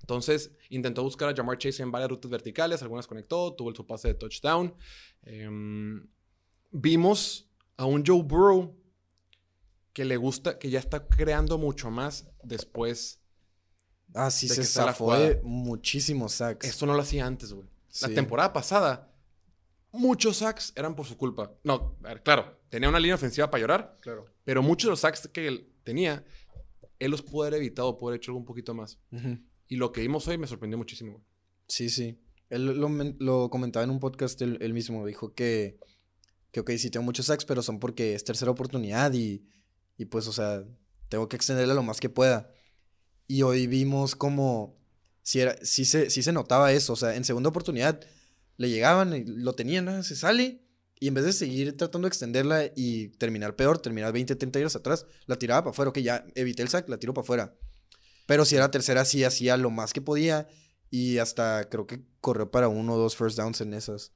Entonces 0.00 0.50
intentó 0.70 1.02
buscar 1.02 1.28
a 1.30 1.34
Jamar 1.36 1.56
Chase 1.58 1.82
en 1.82 1.90
varias 1.92 2.10
rutas 2.10 2.30
verticales, 2.30 2.82
algunas 2.82 3.06
conectó, 3.06 3.54
tuvo 3.54 3.70
el 3.70 3.76
su 3.76 3.86
pase 3.86 4.08
de 4.08 4.14
touchdown. 4.14 4.74
Em, 5.22 6.06
vimos 6.72 7.48
a 7.76 7.84
un 7.86 8.04
Joe 8.06 8.22
Burrow 8.22 8.74
que 9.92 10.04
le 10.04 10.16
gusta, 10.16 10.58
que 10.58 10.68
ya 10.70 10.78
está 10.78 11.06
creando 11.08 11.56
mucho 11.58 11.90
más 11.90 12.26
después. 12.42 13.20
Ah, 14.14 14.30
sí, 14.30 14.48
de 14.48 14.54
se 14.56 14.64
zafó 14.64 15.06
muchísimos 15.42 16.32
sacks. 16.34 16.66
Esto 16.68 16.84
no 16.86 16.94
lo 16.94 17.00
hacía 17.00 17.26
antes, 17.26 17.52
güey. 17.52 17.68
La 18.02 18.08
temporada 18.08 18.52
pasada, 18.52 19.14
muchos 19.92 20.38
sacks 20.38 20.72
eran 20.76 20.96
por 20.96 21.06
su 21.06 21.16
culpa. 21.16 21.52
No, 21.64 21.96
a 22.02 22.08
ver, 22.08 22.22
claro, 22.22 22.58
tenía 22.68 22.88
una 22.88 22.98
línea 23.00 23.14
ofensiva 23.14 23.50
para 23.50 23.60
llorar, 23.60 23.98
Claro. 24.00 24.24
pero 24.44 24.62
muchos 24.62 24.88
de 24.88 24.90
los 24.90 25.00
sacks 25.00 25.28
que 25.28 25.46
él 25.46 25.72
tenía, 25.84 26.24
él 26.98 27.10
los 27.10 27.22
pudo 27.22 27.42
haber 27.44 27.54
evitado, 27.60 27.96
pudo 27.98 28.10
haber 28.10 28.18
hecho 28.20 28.30
algo 28.32 28.40
un 28.40 28.44
poquito 28.46 28.74
más. 28.74 28.98
Y 29.68 29.76
lo 29.76 29.92
que 29.92 30.00
vimos 30.00 30.26
hoy 30.28 30.38
me 30.38 30.46
sorprendió 30.46 30.76
muchísimo. 30.78 31.24
Sí, 31.68 31.88
sí. 31.88 32.20
Él 32.50 32.66
lo, 32.78 32.88
men- 32.88 33.16
lo 33.20 33.48
comentaba 33.50 33.84
en 33.84 33.90
un 33.90 34.00
podcast 34.00 34.40
él, 34.42 34.58
él 34.60 34.74
mismo. 34.74 35.06
Dijo 35.06 35.32
que 35.34 35.78
que 36.52 36.60
ok, 36.60 36.70
sí 36.78 36.88
tengo 36.88 37.02
muchos 37.04 37.26
sacks, 37.26 37.44
pero 37.44 37.62
son 37.62 37.80
porque 37.80 38.14
es 38.14 38.22
tercera 38.22 38.50
oportunidad 38.52 39.12
y, 39.12 39.44
y 39.96 40.04
pues, 40.04 40.28
o 40.28 40.32
sea, 40.32 40.62
tengo 41.08 41.28
que 41.28 41.34
extenderla 41.34 41.74
lo 41.74 41.82
más 41.82 41.98
que 41.98 42.08
pueda. 42.08 42.48
Y 43.26 43.42
hoy 43.42 43.66
vimos 43.66 44.14
como, 44.14 44.76
si, 45.24 45.40
era, 45.40 45.56
se, 45.62 46.10
se 46.10 46.32
notaba 46.32 46.70
eso, 46.72 46.92
o 46.92 46.96
sea, 46.96 47.16
en 47.16 47.24
segunda 47.24 47.48
oportunidad 47.48 48.00
le 48.58 48.68
llegaban 48.68 49.16
y 49.16 49.24
lo 49.24 49.54
tenían, 49.54 49.86
¿no? 49.86 50.02
se 50.02 50.14
sale. 50.14 50.60
Y 51.00 51.08
en 51.08 51.14
vez 51.14 51.24
de 51.24 51.32
seguir 51.32 51.76
tratando 51.76 52.06
de 52.06 52.10
extenderla 52.10 52.70
y 52.76 53.08
terminar 53.08 53.56
peor, 53.56 53.78
terminar 53.78 54.12
20, 54.12 54.36
30 54.36 54.58
yardas 54.58 54.76
atrás, 54.76 55.06
la 55.26 55.36
tiraba 55.36 55.62
para 55.62 55.70
afuera. 55.72 55.88
Ok, 55.88 55.98
ya 55.98 56.24
evité 56.34 56.62
el 56.62 56.68
sack, 56.68 56.88
la 56.88 56.98
tiro 56.98 57.12
para 57.12 57.24
afuera. 57.24 57.54
Pero 58.26 58.44
si 58.44 58.54
era 58.54 58.70
tercera, 58.70 59.04
sí 59.04 59.24
hacía 59.24 59.56
lo 59.56 59.70
más 59.70 59.92
que 59.92 60.00
podía. 60.00 60.46
Y 60.90 61.18
hasta 61.18 61.68
creo 61.68 61.86
que 61.86 62.04
corrió 62.20 62.50
para 62.50 62.68
uno 62.68 62.94
o 62.94 62.98
dos 62.98 63.16
first 63.16 63.36
downs 63.36 63.60
en 63.60 63.74
esas. 63.74 64.12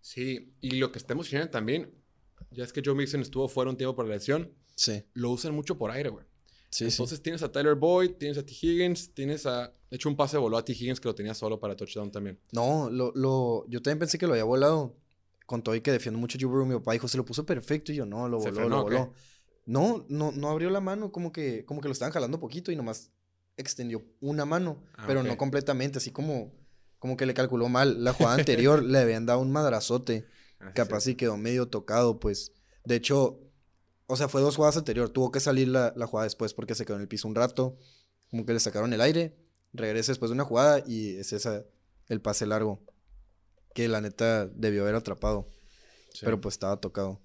Sí, 0.00 0.54
y 0.60 0.76
lo 0.76 0.90
que 0.90 0.98
está 0.98 1.12
emocionante 1.12 1.52
también, 1.52 1.92
ya 2.50 2.64
es 2.64 2.72
que 2.72 2.82
Joe 2.84 2.94
Mixon 2.94 3.20
estuvo 3.20 3.48
fuera 3.48 3.70
un 3.70 3.76
tiempo 3.76 3.94
por 3.94 4.06
la 4.06 4.14
lesión. 4.14 4.52
Sí. 4.74 5.04
Lo 5.12 5.30
usan 5.30 5.54
mucho 5.54 5.76
por 5.76 5.90
aire, 5.90 6.08
güey. 6.08 6.25
Sí, 6.70 6.84
Entonces 6.84 7.22
tienes 7.22 7.42
a 7.42 7.50
Tyler 7.50 7.74
Boyd, 7.74 8.12
tienes 8.12 8.38
a 8.38 8.44
T. 8.44 8.52
Higgins, 8.60 9.14
tienes 9.14 9.46
a... 9.46 9.68
De 9.90 9.96
hecho, 9.96 10.08
un 10.08 10.16
pase 10.16 10.36
voló 10.36 10.58
a 10.58 10.64
T. 10.64 10.72
Higgins 10.72 11.00
que 11.00 11.08
lo 11.08 11.14
tenía 11.14 11.32
solo 11.32 11.58
para 11.58 11.76
touchdown 11.76 12.10
también. 12.10 12.38
No, 12.52 12.90
lo, 12.90 13.12
lo, 13.14 13.66
yo 13.68 13.80
también 13.80 14.00
pensé 14.00 14.18
que 14.18 14.26
lo 14.26 14.32
había 14.32 14.44
volado. 14.44 14.96
Con 15.46 15.62
todo 15.62 15.76
y 15.76 15.80
que 15.80 15.92
defiendo 15.92 16.18
mucho 16.18 16.38
a 16.42 16.46
Burrow, 16.48 16.66
mi 16.66 16.74
papá 16.74 16.92
dijo, 16.92 17.06
se 17.06 17.16
lo 17.16 17.24
puso 17.24 17.46
perfecto. 17.46 17.92
Y 17.92 17.94
yo, 17.94 18.04
no, 18.04 18.28
lo 18.28 18.40
¿Se 18.40 18.50
voló, 18.50 18.56
frenó 18.60 18.76
lo 18.78 18.82
voló. 18.82 19.12
No, 19.64 20.04
no, 20.08 20.32
no 20.32 20.48
abrió 20.48 20.70
la 20.70 20.80
mano, 20.80 21.12
como 21.12 21.32
que, 21.32 21.64
como 21.64 21.80
que 21.80 21.88
lo 21.88 21.92
estaban 21.92 22.12
jalando 22.12 22.40
poquito 22.40 22.72
y 22.72 22.76
nomás 22.76 23.12
extendió 23.56 24.04
una 24.20 24.44
mano, 24.44 24.82
Ah, 24.96 25.04
pero 25.06 25.22
no 25.22 25.36
completamente, 25.38 25.98
así 25.98 26.10
como, 26.10 26.52
como 26.98 27.16
que 27.16 27.26
le 27.26 27.34
calculó 27.34 27.68
mal. 27.68 28.02
La 28.04 28.12
jugada 28.12 28.36
anterior 28.36 28.82
le 28.84 28.98
habían 28.98 29.24
dado 29.24 29.38
un 29.40 29.50
madrazote, 29.52 30.26
Así 30.58 30.72
capaz 30.74 30.98
es. 30.98 31.08
y 31.08 31.14
quedó 31.14 31.36
medio 31.36 31.68
tocado, 31.68 32.18
pues. 32.18 32.52
De 32.84 32.96
hecho, 32.96 33.40
o 34.06 34.16
sea, 34.16 34.28
fue 34.28 34.40
dos 34.40 34.56
jugadas 34.56 34.76
anterior, 34.76 35.10
tuvo 35.10 35.30
que 35.30 35.40
salir 35.40 35.68
la, 35.68 35.92
la 35.96 36.06
jugada 36.06 36.24
después 36.24 36.54
porque 36.54 36.74
se 36.74 36.84
quedó 36.84 36.96
en 36.96 37.02
el 37.02 37.08
piso 37.08 37.26
un 37.28 37.34
rato, 37.34 37.76
como 38.30 38.44
que 38.46 38.52
le 38.52 38.60
sacaron 38.60 38.92
el 38.92 39.00
aire, 39.00 39.36
regresa 39.72 40.12
después 40.12 40.30
de 40.30 40.34
una 40.34 40.44
jugada 40.44 40.82
y 40.86 41.16
es 41.16 41.32
esa, 41.32 41.64
el 42.08 42.20
pase 42.20 42.46
largo, 42.46 42.82
que 43.74 43.88
la 43.88 44.00
neta 44.00 44.46
debió 44.46 44.82
haber 44.82 44.94
atrapado, 44.94 45.48
Sí. 46.12 46.20
pero 46.24 46.40
pues 46.40 46.54
estaba 46.54 46.80
tocado. 46.80 47.20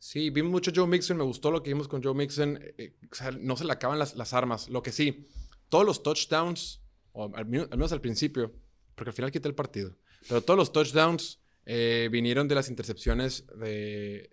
Sí, 0.00 0.30
vimos 0.30 0.50
mucho 0.50 0.72
Joe 0.74 0.86
Mixon, 0.88 1.16
me 1.16 1.24
gustó 1.24 1.50
lo 1.50 1.62
que 1.62 1.70
vimos 1.70 1.86
con 1.88 2.02
Joe 2.02 2.14
Mixon. 2.14 2.56
eh, 2.62 2.74
eh, 2.78 2.96
o 3.10 3.14
sea, 3.14 3.30
no 3.32 3.56
se 3.56 3.64
le 3.64 3.72
acaban 3.72 3.98
las, 3.98 4.16
las 4.16 4.32
armas. 4.32 4.68
Lo 4.68 4.82
que 4.82 4.90
sí, 4.92 5.28
todos 5.68 5.84
los 5.84 6.02
touchdowns, 6.02 6.80
o 7.12 7.30
al, 7.36 7.46
menos 7.46 7.92
al 7.92 8.00
principio, 8.00 8.52
porque 8.94 9.10
al 9.10 9.14
final 9.14 9.30
quita 9.30 9.48
el 9.48 9.54
partido, 9.54 9.96
pero 10.28 10.42
todos 10.42 10.56
los 10.58 10.72
touchdowns 10.72 11.40
eh, 11.66 12.08
vinieron 12.10 12.48
de 12.48 12.54
las 12.56 12.68
intercepciones 12.70 13.44
de, 13.60 14.30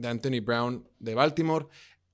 de 0.00 0.08
Anthony 0.08 0.40
Brown 0.40 0.88
de 0.98 1.14
Baltimore. 1.14 1.66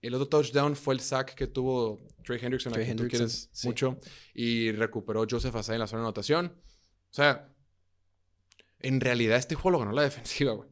El 0.03 0.15
otro 0.15 0.29
touchdown 0.29 0.77
fue 0.77 0.95
el 0.95 1.01
sack 1.01 1.35
que 1.35 1.47
tuvo 1.47 2.01
Trey 2.25 2.39
Hendrickson, 2.43 2.73
a 2.73 2.75
Trey 2.75 2.87
quien 2.87 2.97
tú 2.97 3.05
Hendrickson, 3.05 3.27
quieres 3.27 3.49
sí. 3.53 3.67
mucho, 3.67 3.99
y 4.35 4.73
recuperó 4.73 5.25
Joseph 5.29 5.55
Asai 5.55 5.77
en 5.77 5.81
la 5.81 5.87
zona 5.87 6.03
de 6.03 6.07
anotación. 6.07 6.47
O 6.47 7.15
sea, 7.15 7.49
en 8.81 9.01
realidad 9.01 9.39
este 9.39 9.55
juego 9.55 9.71
lo 9.71 9.79
ganó 9.79 9.93
la 9.93 10.03
defensiva, 10.03 10.53
güey. 10.53 10.69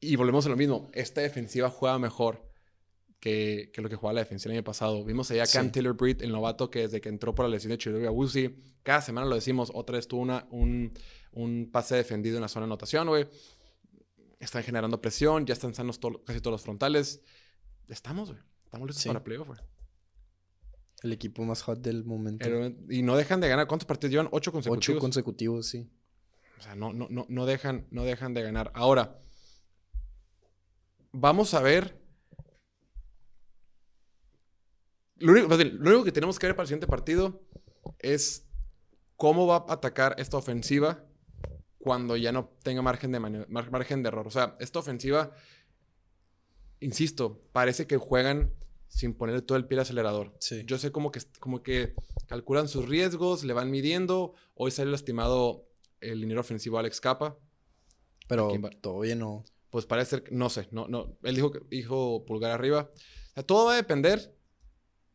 Y 0.00 0.16
volvemos 0.16 0.46
a 0.46 0.48
lo 0.48 0.56
mismo. 0.56 0.90
Esta 0.92 1.20
defensiva 1.20 1.70
juega 1.70 1.98
mejor 1.98 2.48
que, 3.18 3.70
que 3.72 3.80
lo 3.80 3.88
que 3.88 3.96
jugaba 3.96 4.14
la 4.14 4.20
defensiva 4.20 4.52
el 4.52 4.58
año 4.58 4.64
pasado. 4.64 5.04
Vimos 5.04 5.30
allá 5.30 5.44
a 5.44 5.46
Cam 5.46 5.66
Sí. 5.66 5.72
Taylor 5.72 5.94
Britt, 5.94 6.22
el 6.22 6.30
novato 6.30 6.70
que 6.70 6.80
desde 6.80 7.00
que 7.00 7.08
entró 7.08 7.34
por 7.34 7.46
la 7.46 7.50
lesión 7.50 7.70
de 7.70 7.78
Chidobe 7.78 8.06
Awuzie, 8.06 8.54
cada 8.84 9.00
semana 9.00 9.26
lo 9.26 9.34
decimos, 9.34 9.72
otra 9.74 9.96
vez 9.96 10.06
tuvo 10.06 10.20
una, 10.20 10.46
un, 10.50 10.92
un 11.32 11.70
pase 11.72 11.96
defendido 11.96 12.36
en 12.36 12.42
la 12.42 12.48
zona 12.48 12.66
de 12.66 12.70
anotación, 12.70 13.08
güey. 13.08 13.26
Están 14.38 14.62
generando 14.62 15.00
presión, 15.00 15.46
ya 15.46 15.52
están 15.54 15.74
sanos 15.74 15.98
casi 16.24 16.40
todos 16.40 16.52
los 16.52 16.62
frontales. 16.62 17.20
Estamos, 17.88 18.30
güey. 18.30 18.42
Estamos 18.64 18.86
listos 18.86 19.02
Sí. 19.02 19.08
para 19.08 19.24
playoff, 19.24 19.48
güey. 19.48 19.60
El 21.02 21.12
equipo 21.12 21.44
más 21.44 21.62
hot 21.62 21.80
del 21.80 22.04
momento. 22.04 22.48
Y 22.90 23.02
no 23.02 23.16
dejan 23.16 23.40
de 23.40 23.48
ganar. 23.48 23.66
¿Cuántos 23.66 23.86
partidos 23.86 24.10
llevan? 24.12 24.28
Ocho 24.32 24.52
consecutivos. 24.52 24.96
Ocho 24.96 25.00
consecutivos, 25.00 25.66
sí. 25.66 25.90
O 26.58 26.62
sea, 26.62 26.74
no, 26.74 26.92
no, 26.92 27.06
no, 27.08 27.24
no, 27.28 27.46
dejan, 27.46 27.86
no 27.90 28.04
dejan 28.04 28.34
de 28.34 28.42
ganar. 28.42 28.72
Ahora, 28.74 29.20
vamos 31.12 31.54
a 31.54 31.60
ver. 31.62 32.00
Lo 35.16 35.32
único, 35.32 35.48
lo 35.56 35.90
único 35.90 36.04
que 36.04 36.12
tenemos 36.12 36.38
que 36.38 36.46
ver 36.46 36.54
para 36.54 36.64
el 36.64 36.68
siguiente 36.68 36.86
partido 36.86 37.42
es 37.98 38.48
cómo 39.16 39.46
va 39.46 39.56
a 39.68 39.72
atacar 39.72 40.14
esta 40.18 40.36
ofensiva 40.36 41.04
cuando 41.88 42.18
ya 42.18 42.32
no 42.32 42.50
tenga 42.62 42.82
margen 42.82 43.12
de, 43.12 43.18
mar- 43.18 43.70
margen 43.70 44.02
de 44.02 44.08
error. 44.08 44.26
O 44.26 44.30
sea, 44.30 44.54
esta 44.60 44.78
ofensiva, 44.78 45.32
insisto, 46.80 47.40
parece 47.52 47.86
que 47.86 47.96
juegan 47.96 48.52
sin 48.88 49.14
poner 49.14 49.40
todo 49.40 49.56
el 49.56 49.66
pie 49.66 49.76
al 49.78 49.82
acelerador. 49.82 50.34
Sí. 50.38 50.64
Yo 50.66 50.76
sé 50.76 50.92
como 50.92 51.10
que, 51.10 51.20
como 51.40 51.62
que 51.62 51.94
calculan 52.26 52.68
sus 52.68 52.86
riesgos, 52.86 53.42
le 53.42 53.54
van 53.54 53.70
midiendo. 53.70 54.34
Hoy 54.54 54.70
salió 54.70 54.92
lastimado 54.92 55.66
el 56.02 56.20
liniero 56.20 56.42
ofensivo 56.42 56.78
Alex 56.78 57.00
Capa. 57.00 57.38
Pero 58.28 58.50
bien, 59.00 59.18
¿no? 59.18 59.44
Pues 59.70 59.86
parece 59.86 60.10
ser, 60.18 60.24
no 60.30 60.50
sé, 60.50 60.68
no, 60.70 60.88
no. 60.88 61.16
Él 61.22 61.36
dijo, 61.36 61.52
dijo 61.70 62.24
pulgar 62.26 62.50
arriba. 62.50 62.90
O 62.92 63.34
sea, 63.34 63.42
todo 63.44 63.64
va 63.66 63.72
a 63.72 63.76
depender 63.76 64.34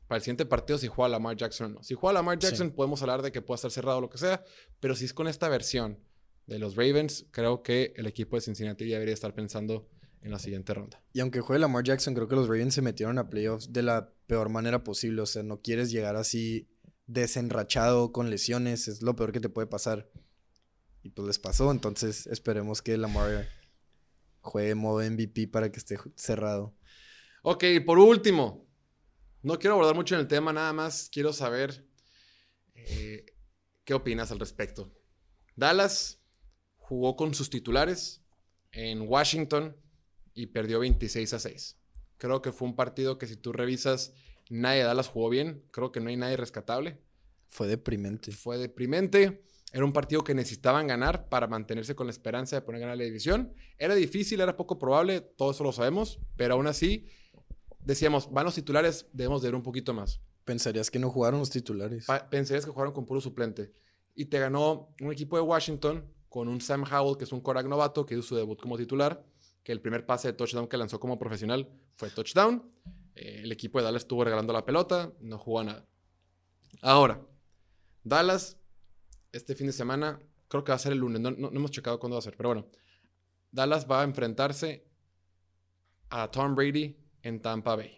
para 0.07 0.17
el 0.17 0.23
siguiente 0.23 0.47
partido 0.47 0.79
si 0.79 0.87
juega 0.87 1.09
Lamar 1.09 1.37
Jackson 1.37 1.67
o 1.67 1.75
no. 1.75 1.83
Si 1.83 1.93
juega 1.93 2.13
Lamar 2.13 2.39
Sí. 2.41 2.47
Jackson, 2.47 2.71
podemos 2.71 2.99
hablar 3.03 3.21
de 3.21 3.31
que 3.31 3.43
pueda 3.43 3.57
estar 3.57 3.69
cerrado 3.69 3.99
o 3.99 4.01
lo 4.01 4.09
que 4.09 4.17
sea. 4.17 4.43
Pero 4.79 4.95
si 4.95 5.05
es 5.05 5.13
con 5.13 5.27
esta 5.27 5.49
versión 5.49 5.99
de 6.47 6.59
los 6.59 6.75
Ravens, 6.75 7.25
creo 7.31 7.63
que 7.63 7.93
el 7.95 8.05
equipo 8.05 8.35
de 8.35 8.41
Cincinnati 8.41 8.87
ya 8.87 8.95
debería 8.95 9.13
estar 9.13 9.33
pensando 9.33 9.89
en 10.21 10.31
la 10.31 10.39
siguiente 10.39 10.73
ronda. 10.73 11.01
Y 11.13 11.19
aunque 11.19 11.41
juegue 11.41 11.59
Lamar 11.59 11.83
Jackson, 11.83 12.13
creo 12.13 12.27
que 12.27 12.35
los 12.35 12.47
Ravens 12.47 12.73
se 12.73 12.81
metieron 12.81 13.17
a 13.17 13.29
playoffs 13.29 13.73
de 13.73 13.83
la 13.83 14.13
peor 14.27 14.49
manera 14.49 14.83
posible. 14.83 15.21
O 15.21 15.25
sea, 15.25 15.43
no 15.43 15.61
quieres 15.61 15.91
llegar 15.91 16.15
así 16.15 16.69
desenrachado 17.07 18.11
con 18.11 18.29
lesiones. 18.29 18.87
Es 18.87 19.01
lo 19.01 19.15
peor 19.15 19.31
que 19.31 19.41
te 19.41 19.49
puede 19.49 19.67
pasar. 19.67 20.09
Y 21.01 21.09
pues 21.09 21.27
les 21.27 21.39
pasó. 21.39 21.71
Entonces 21.71 22.27
esperemos 22.27 22.81
que 22.81 22.97
Lamar 22.97 23.49
juegue 24.39 24.75
modo 24.75 24.99
MVP 25.09 25.47
para 25.47 25.71
que 25.71 25.79
esté 25.79 25.97
cerrado. 26.15 26.73
Ok, 27.41 27.65
por 27.85 27.99
último, 27.99 28.65
no 29.41 29.59
quiero 29.59 29.73
abordar 29.73 29.95
mucho 29.95 30.15
en 30.15 30.21
el 30.21 30.27
tema, 30.27 30.53
nada 30.53 30.71
más 30.71 31.09
quiero 31.11 31.33
saber 31.33 31.85
eh, 32.75 33.25
qué 33.83 33.93
opinas 33.93 34.31
al 34.31 34.39
respecto. 34.39 34.93
Dallas 35.57 36.22
jugó 36.83 37.15
con 37.15 37.33
sus 37.33 37.49
titulares 37.49 38.21
en 38.71 39.01
Washington 39.07 39.75
y 40.33 40.47
perdió 40.47 40.79
26 40.79 41.33
a 41.33 41.39
6. 41.39 41.77
Creo 42.17 42.41
que 42.41 42.51
fue 42.51 42.67
un 42.67 42.75
partido 42.75 43.17
que 43.17 43.27
si 43.27 43.35
tú 43.35 43.51
revisas, 43.53 44.13
nadie 44.49 44.79
de 44.79 44.85
Dallas 44.85 45.07
jugó 45.07 45.29
bien. 45.29 45.63
Creo 45.71 45.91
que 45.91 45.99
no 45.99 46.09
hay 46.09 46.17
nadie 46.17 46.37
rescatable. 46.37 46.99
Fue 47.47 47.67
deprimente. 47.67 48.31
Fue 48.31 48.57
deprimente. 48.57 49.43
Era 49.71 49.85
un 49.85 49.93
partido 49.93 50.23
que 50.23 50.33
necesitaban 50.35 50.87
ganar 50.87 51.29
para 51.29 51.47
mantenerse 51.47 51.95
con 51.95 52.07
la 52.07 52.11
esperanza 52.11 52.55
de 52.55 52.61
poder 52.61 52.81
ganar 52.81 52.97
la 52.97 53.03
división. 53.03 53.53
Era 53.77 53.95
difícil, 53.95 54.39
era 54.41 54.55
poco 54.55 54.77
probable, 54.77 55.21
todo 55.21 55.51
eso 55.51 55.63
lo 55.63 55.71
sabemos, 55.71 56.19
pero 56.35 56.53
aún 56.55 56.67
así 56.67 57.07
decíamos, 57.79 58.31
van 58.31 58.45
los 58.45 58.55
titulares, 58.55 59.07
debemos 59.13 59.41
de 59.41 59.47
ver 59.49 59.55
un 59.55 59.63
poquito 59.63 59.93
más. 59.93 60.21
Pensarías 60.45 60.91
que 60.91 60.99
no 60.99 61.09
jugaron 61.09 61.39
los 61.39 61.49
titulares. 61.49 62.05
Pa- 62.05 62.29
pensarías 62.29 62.65
que 62.65 62.71
jugaron 62.71 62.93
con 62.93 63.05
puro 63.05 63.19
suplente. 63.21 63.73
Y 64.15 64.25
te 64.25 64.39
ganó 64.39 64.93
un 65.01 65.11
equipo 65.11 65.35
de 65.37 65.41
Washington 65.41 66.05
con 66.33 66.47
un 66.47 66.59
Sam 66.61 66.83
Howell, 66.91 67.15
que 67.15 67.25
es 67.25 67.31
un 67.31 67.41
Korak 67.41 67.67
novato, 67.67 68.07
que 68.07 68.15
hizo 68.15 68.23
su 68.23 68.35
debut 68.35 68.59
como 68.59 68.75
titular, 68.75 69.23
que 69.63 69.71
el 69.71 69.79
primer 69.81 70.03
pase 70.07 70.29
de 70.29 70.33
touchdown 70.33 70.67
que 70.67 70.77
lanzó 70.77 70.99
como 70.99 71.19
profesional 71.19 71.69
fue 71.93 72.09
touchdown. 72.09 72.71
Eh, 73.13 73.41
el 73.43 73.51
equipo 73.51 73.77
de 73.77 73.83
Dallas 73.85 74.01
estuvo 74.01 74.23
regalando 74.23 74.51
la 74.51 74.65
pelota, 74.65 75.13
no 75.19 75.37
jugó 75.37 75.63
nada. 75.63 75.85
Ahora, 76.81 77.21
Dallas, 78.03 78.57
este 79.31 79.53
fin 79.53 79.67
de 79.67 79.73
semana, 79.73 80.19
creo 80.47 80.63
que 80.63 80.71
va 80.71 80.75
a 80.77 80.79
ser 80.79 80.93
el 80.93 80.97
lunes, 80.97 81.21
no, 81.21 81.29
no- 81.29 81.51
no 81.51 81.55
hemos 81.59 81.69
checado 81.69 81.99
cuándo 81.99 82.15
va 82.15 82.19
a 82.19 82.23
ser, 82.23 82.35
pero 82.35 82.49
bueno, 82.49 82.65
Dallas 83.51 83.85
va 83.89 84.01
a 84.01 84.03
enfrentarse 84.03 84.87
a 86.09 86.31
Tom 86.31 86.55
Brady 86.55 86.97
en 87.21 87.43
Tampa 87.43 87.75
Bay. 87.75 87.95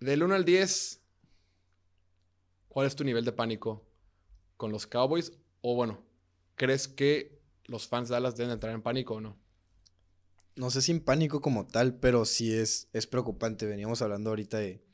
Del 0.00 0.22
1 0.22 0.34
al 0.34 0.44
10, 0.44 1.00
¿cuál 2.68 2.86
es 2.86 2.94
tu 2.94 3.04
nivel 3.04 3.24
de 3.24 3.32
pánico 3.32 3.86
con 4.58 4.70
los 4.70 4.86
Cowboys? 4.86 5.32
O 5.62 5.74
bueno, 5.74 6.04
¿crees 6.56 6.88
que 6.88 7.40
los 7.66 7.86
fans 7.88 8.08
de 8.08 8.14
Dallas 8.14 8.36
deben 8.36 8.52
entrar 8.52 8.74
en 8.74 8.82
pánico 8.82 9.14
o 9.14 9.20
no? 9.20 9.38
No 10.56 10.70
sé 10.70 10.82
si 10.82 10.92
en 10.92 11.00
pánico 11.00 11.40
como 11.40 11.66
tal, 11.66 11.96
pero 11.98 12.24
sí 12.24 12.52
es, 12.52 12.88
es 12.92 13.06
preocupante. 13.06 13.66
Veníamos 13.66 14.02
hablando 14.02 14.30
ahorita 14.30 14.58
de 14.58 14.84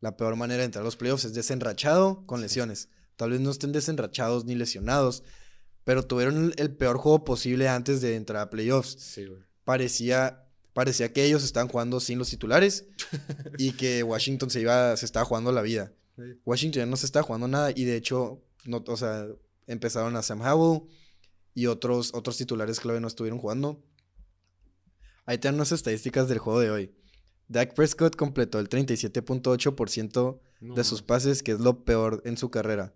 la 0.00 0.16
peor 0.16 0.36
manera 0.36 0.60
de 0.60 0.66
entrar 0.66 0.82
a 0.82 0.84
los 0.84 0.96
playoffs 0.96 1.24
es 1.24 1.34
desenrachado 1.34 2.24
con 2.26 2.40
lesiones. 2.40 2.88
Tal 3.16 3.30
vez 3.30 3.40
no 3.40 3.50
estén 3.50 3.72
desenrachados 3.72 4.44
ni 4.44 4.54
lesionados, 4.54 5.24
pero 5.82 6.06
tuvieron 6.06 6.52
el- 6.56 6.76
peor 6.76 6.98
juego 6.98 7.24
posible 7.24 7.68
antes 7.68 8.00
de 8.00 8.14
entrar 8.14 8.42
a 8.42 8.50
playoffs. 8.50 8.90
Sí, 9.00 9.26
güey. 9.26 9.40
Parecía, 9.64 10.46
parecía 10.72 11.12
que 11.12 11.24
ellos 11.24 11.42
estaban 11.42 11.68
jugando 11.68 11.98
sin 11.98 12.18
los 12.20 12.30
titulares 12.30 12.86
y 13.58 13.72
que 13.72 14.04
Washington 14.04 14.50
se 14.50 14.60
iba, 14.60 14.96
se 14.96 15.04
estaba 15.04 15.24
jugando 15.24 15.50
la 15.50 15.62
vida. 15.62 15.92
Washington 16.44 16.80
ya 16.80 16.86
no 16.86 16.96
se 16.96 17.06
estaba 17.06 17.24
jugando 17.24 17.48
nada 17.48 17.72
y 17.74 17.84
de 17.84 17.96
hecho, 17.96 18.40
no, 18.66 18.84
o 18.86 18.96
sea, 18.96 19.26
empezaron 19.66 20.14
a 20.16 20.22
Sam 20.22 20.40
Howell, 20.42 20.82
y 21.54 21.66
otros, 21.66 22.12
otros 22.14 22.36
titulares 22.36 22.80
clave 22.80 23.00
no 23.00 23.08
estuvieron 23.08 23.38
jugando. 23.38 23.82
Ahí 25.26 25.38
te 25.38 25.48
dan 25.48 25.56
unas 25.56 25.72
estadísticas 25.72 26.28
del 26.28 26.38
juego 26.38 26.60
de 26.60 26.70
hoy. 26.70 26.94
Dak 27.48 27.74
Prescott 27.74 28.16
completó 28.16 28.58
el 28.58 28.68
37.8% 28.68 30.40
de 30.60 30.84
sus 30.84 31.02
pases, 31.02 31.42
que 31.42 31.52
es 31.52 31.60
lo 31.60 31.84
peor 31.84 32.22
en 32.24 32.36
su 32.36 32.50
carrera. 32.50 32.94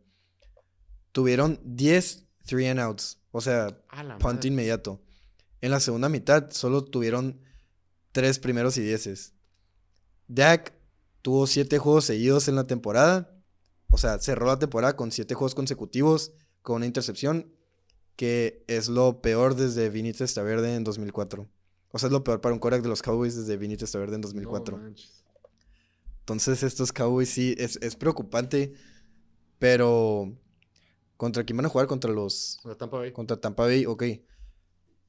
Tuvieron 1.13 1.61
10 1.65 2.27
three 2.45 2.69
and 2.69 2.81
outs, 2.81 3.19
o 3.31 3.41
sea, 3.41 3.79
punt 4.19 4.45
inmediato. 4.45 5.01
En 5.61 5.71
la 5.71 5.81
segunda 5.81 6.09
mitad 6.09 6.51
solo 6.51 6.85
tuvieron 6.85 7.41
3 8.13 8.39
primeros 8.41 8.77
y 8.77 8.83
dieces. 8.83 9.35
Dak 10.29 10.75
tuvo 11.23 11.47
7 11.47 11.79
juegos 11.79 12.05
seguidos 12.05 12.49
en 12.49 12.57
la 12.57 12.67
temporada. 12.67 13.35
O 13.91 13.99
sea, 13.99 14.19
cerró 14.19 14.47
la 14.47 14.59
temporada 14.59 14.97
con 14.97 15.13
7 15.13 15.35
juegos 15.35 15.55
consecutivos 15.55 16.33
con 16.63 16.77
una 16.77 16.87
intercepción, 16.87 17.53
que 18.23 18.63
es 18.69 18.89
lo 18.89 19.21
peor 19.21 19.57
desde 19.57 19.91
Vinny 19.91 20.13
Testaverde 20.13 20.77
en 20.77 20.85
2004. 20.85 21.49
O 21.91 21.99
sea, 21.99 22.07
es 22.07 22.13
lo 22.13 22.23
peor 22.23 22.41
para 22.41 22.53
un 22.55 22.61
quarterback 22.61 22.85
de 22.85 22.89
los 22.89 23.03
Cowboys 23.03 23.35
desde 23.35 23.57
Vinny 23.57 23.77
Testaverde 23.77 24.15
en 24.15 24.21
2004. 24.21 24.81
Entonces, 26.21 26.63
estos 26.63 26.93
Cowboys 26.93 27.31
sí, 27.31 27.57
es, 27.59 27.81
es 27.83 27.97
preocupante, 27.97 28.75
pero 29.59 30.33
¿Contra 31.17 31.43
quién 31.43 31.57
van 31.57 31.67
a 31.67 31.69
jugar? 31.69 31.89
Contra 31.89 32.13
los. 32.13 32.61
Contra 32.63 32.79
Tampa 32.79 32.99
Bay. 32.99 33.11
Contra 33.11 33.37
Tampa 33.41 33.65
Bay, 33.65 33.87
ok. 33.87 34.05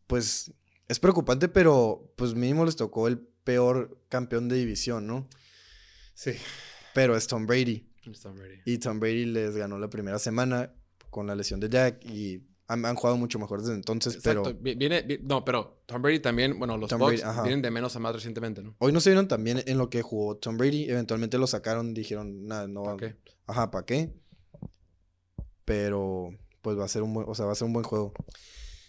Pues 0.08 0.52
es 0.88 1.00
preocupante, 1.00 1.50
pero 1.50 2.12
pues 2.16 2.34
mínimo 2.34 2.66
les 2.66 2.76
tocó 2.76 3.08
el 3.08 3.20
peor 3.20 4.02
campeón 4.10 4.50
de 4.50 4.56
división, 4.56 5.06
¿no? 5.06 5.30
Sí. 6.16 6.32
Pero 6.96 7.16
es 7.16 7.28
Tom 7.28 7.46
Brady. 7.46 7.88
Es 8.12 8.22
Tom 8.22 8.36
Brady. 8.36 8.56
Y 8.66 8.80
Tom 8.80 9.00
Brady 9.00 9.26
les 9.26 9.56
ganó 9.56 9.78
la 9.78 9.92
primera 9.92 10.18
semana 10.18 10.74
con 11.12 11.28
la 11.28 11.36
lesión 11.36 11.60
de 11.60 11.70
Jack 11.70 12.04
y 12.06 12.42
han, 12.68 12.96
jugado 12.96 13.18
mucho 13.18 13.40
mejor 13.40 13.62
desde 13.62 13.76
entonces, 13.76 14.16
Exacto. 14.16 14.44
pero... 14.44 14.78
Viene, 14.78 15.20
no, 15.22 15.44
pero 15.44 15.84
Tom 15.86 16.02
Brady 16.02 16.20
también, 16.20 16.58
bueno, 16.58 16.78
los 16.78 16.90
Bucks 16.92 17.24
vienen 17.44 17.62
de 17.62 17.72
menos 17.72 17.96
a 17.96 18.00
más 18.00 18.14
recientemente, 18.14 18.64
¿no? 18.64 18.76
Hoy 18.80 18.92
no 18.92 19.00
se 19.00 19.10
vieron 19.10 19.28
también 19.28 19.64
en 19.66 19.78
lo 19.78 19.90
que 19.90 20.02
jugó 20.02 20.38
Tom 20.38 20.58
Brady, 20.58 20.90
eventualmente 20.90 21.38
lo 21.38 21.48
sacaron, 21.48 21.94
dijeron, 21.94 22.46
nada, 22.46 22.68
no... 22.68 22.84
¿Para 22.84 22.98
qué? 22.98 23.16
Ajá, 23.48 23.72
¿para 23.72 23.86
qué? 23.86 24.14
Pero 25.66 26.32
pues 26.62 26.80
va 26.80 26.86
a 26.86 26.88
ser 26.88 27.04
un 27.04 27.14
buen, 27.14 27.28
o 27.30 27.36
sea, 27.36 27.46
va 27.46 27.52
a 27.52 27.56
ser 27.56 27.68
un 27.68 27.74
buen 27.74 27.86
juego. 27.86 28.14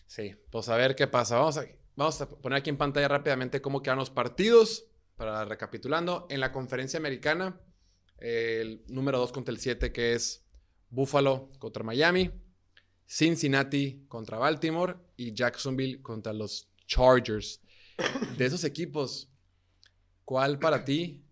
Sí, 0.06 0.34
pues 0.50 0.68
a 0.68 0.76
ver 0.76 0.94
qué 0.94 1.06
pasa. 1.06 1.36
Vamos 1.36 1.58
a, 1.58 1.66
vamos 1.96 2.20
a 2.20 2.28
poner 2.28 2.58
aquí 2.58 2.70
en 2.70 2.78
pantalla 2.78 3.08
rápidamente 3.08 3.60
cómo 3.60 3.82
quedan 3.82 3.98
los 3.98 4.10
partidos. 4.10 4.86
Para 5.16 5.44
recapitulando, 5.44 6.26
en 6.28 6.40
la 6.40 6.50
conferencia 6.50 6.98
americana, 6.98 7.60
el 8.18 8.82
número 8.88 9.18
2 9.18 9.30
contra 9.30 9.52
el 9.52 9.60
7, 9.60 9.92
que 9.92 10.14
es 10.14 10.44
Buffalo 10.90 11.50
contra 11.60 11.84
Miami, 11.84 12.32
Cincinnati 13.06 14.04
contra 14.08 14.38
Baltimore 14.38 14.96
y 15.16 15.34
Jacksonville 15.34 16.02
contra 16.02 16.32
los 16.32 16.68
Chargers. 16.86 17.60
De 18.36 18.44
esos 18.44 18.64
equipos, 18.64 19.30
¿cuál 20.24 20.58
para 20.58 20.84
ti 20.84 21.24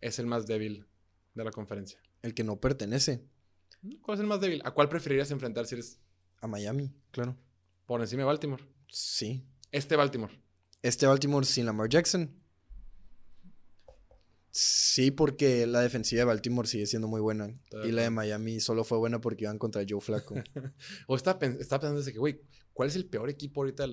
es 0.00 0.18
el 0.18 0.26
más 0.26 0.46
débil 0.46 0.86
de 1.34 1.44
la 1.44 1.50
conferencia? 1.50 2.00
El 2.22 2.34
que 2.34 2.44
no 2.44 2.58
pertenece. 2.60 3.24
¿Cuál 4.00 4.16
es 4.16 4.20
el 4.20 4.26
más 4.26 4.40
débil? 4.40 4.62
¿A 4.64 4.70
cuál 4.70 4.88
preferirías 4.88 5.30
enfrentar 5.30 5.66
si 5.66 5.74
eres? 5.74 6.00
A 6.40 6.46
Miami, 6.46 6.94
claro. 7.10 7.36
Por 7.86 8.00
encima 8.00 8.22
de 8.22 8.26
Baltimore. 8.26 8.64
Sí. 8.88 9.44
Este 9.72 9.96
Baltimore. 9.96 10.32
Este 10.82 11.06
Baltimore 11.06 11.44
sin 11.44 11.66
Lamar 11.66 11.88
Jackson. 11.88 12.30
Sí, 14.56 15.10
porque 15.10 15.66
la 15.66 15.80
defensiva 15.80 16.20
de 16.20 16.26
Baltimore 16.26 16.68
sigue 16.68 16.86
siendo 16.86 17.08
muy 17.08 17.20
buena. 17.20 17.52
y 17.84 17.90
la 17.90 18.02
de 18.02 18.10
Miami 18.10 18.60
solo 18.60 18.84
fue 18.84 18.98
buena 18.98 19.20
porque 19.20 19.42
iban 19.42 19.58
contra 19.58 19.82
Joe 19.88 20.00
Flacco. 20.00 20.36
o 21.08 21.16
estaba, 21.16 21.40
pensando 21.40 21.96
desde 21.96 22.12
que, 22.12 22.20
güey, 22.20 22.40
¿cuál 22.72 22.88
es 22.88 22.94
el 22.94 23.06
peor 23.06 23.28
equipo 23.28 23.62
ahorita? 23.62 23.86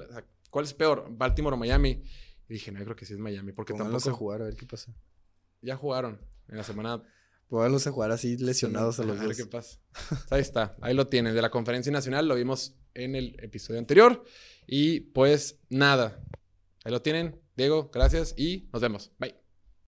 ¿Cuál 0.52 0.65
es 0.65 0.76
peor, 0.76 1.08
Baltimore 1.10 1.56
o 1.56 1.58
Miami? 1.58 2.04
Y 2.47 2.54
dije, 2.54 2.71
no, 2.71 2.78
yo 2.78 2.86
creo 2.86 2.95
que 2.95 3.08
sí 3.08 3.13
es 3.13 3.19
Miami. 3.19 3.54
Porque 3.54 3.74
tampoco... 3.74 4.08
a 4.08 4.13
jugar, 4.13 4.43
a 4.43 4.45
ver 4.45 4.56
qué 4.56 4.67
pasa. 4.67 4.93
Ya 5.63 5.76
jugaron 5.76 6.21
en 6.47 6.58
la 6.58 6.63
semana 6.63 7.02
Podemos 7.47 7.86
a 7.86 7.91
jugar 7.91 8.12
así 8.12 8.38
lesionados 8.38 9.00
a 9.00 9.04
los 9.04 9.15
dos. 9.15 9.26
A 9.26 9.28
ver 9.28 9.36
qué 9.36 9.45
pasa. 9.45 9.80
Ahí 10.30 10.41
está, 10.41 10.78
ahí 10.80 10.93
lo 10.93 11.08
tienen. 11.08 11.34
De 11.34 11.41
la 11.41 11.50
conferencia 11.50 11.91
nacional 11.91 12.28
lo 12.28 12.36
vimos 12.36 12.78
en 12.93 13.15
el 13.15 13.36
episodio 13.43 13.80
anterior. 13.80 14.24
Y 14.67 15.02
pues 15.02 15.60
nada, 15.69 16.24
ahí 16.86 16.91
lo 16.91 17.02
tienen. 17.02 17.41
Diego, 17.58 17.89
gracias 17.91 18.36
y 18.38 18.69
nos 18.71 18.82
vemos. 18.82 19.12
Bye. 19.17 19.40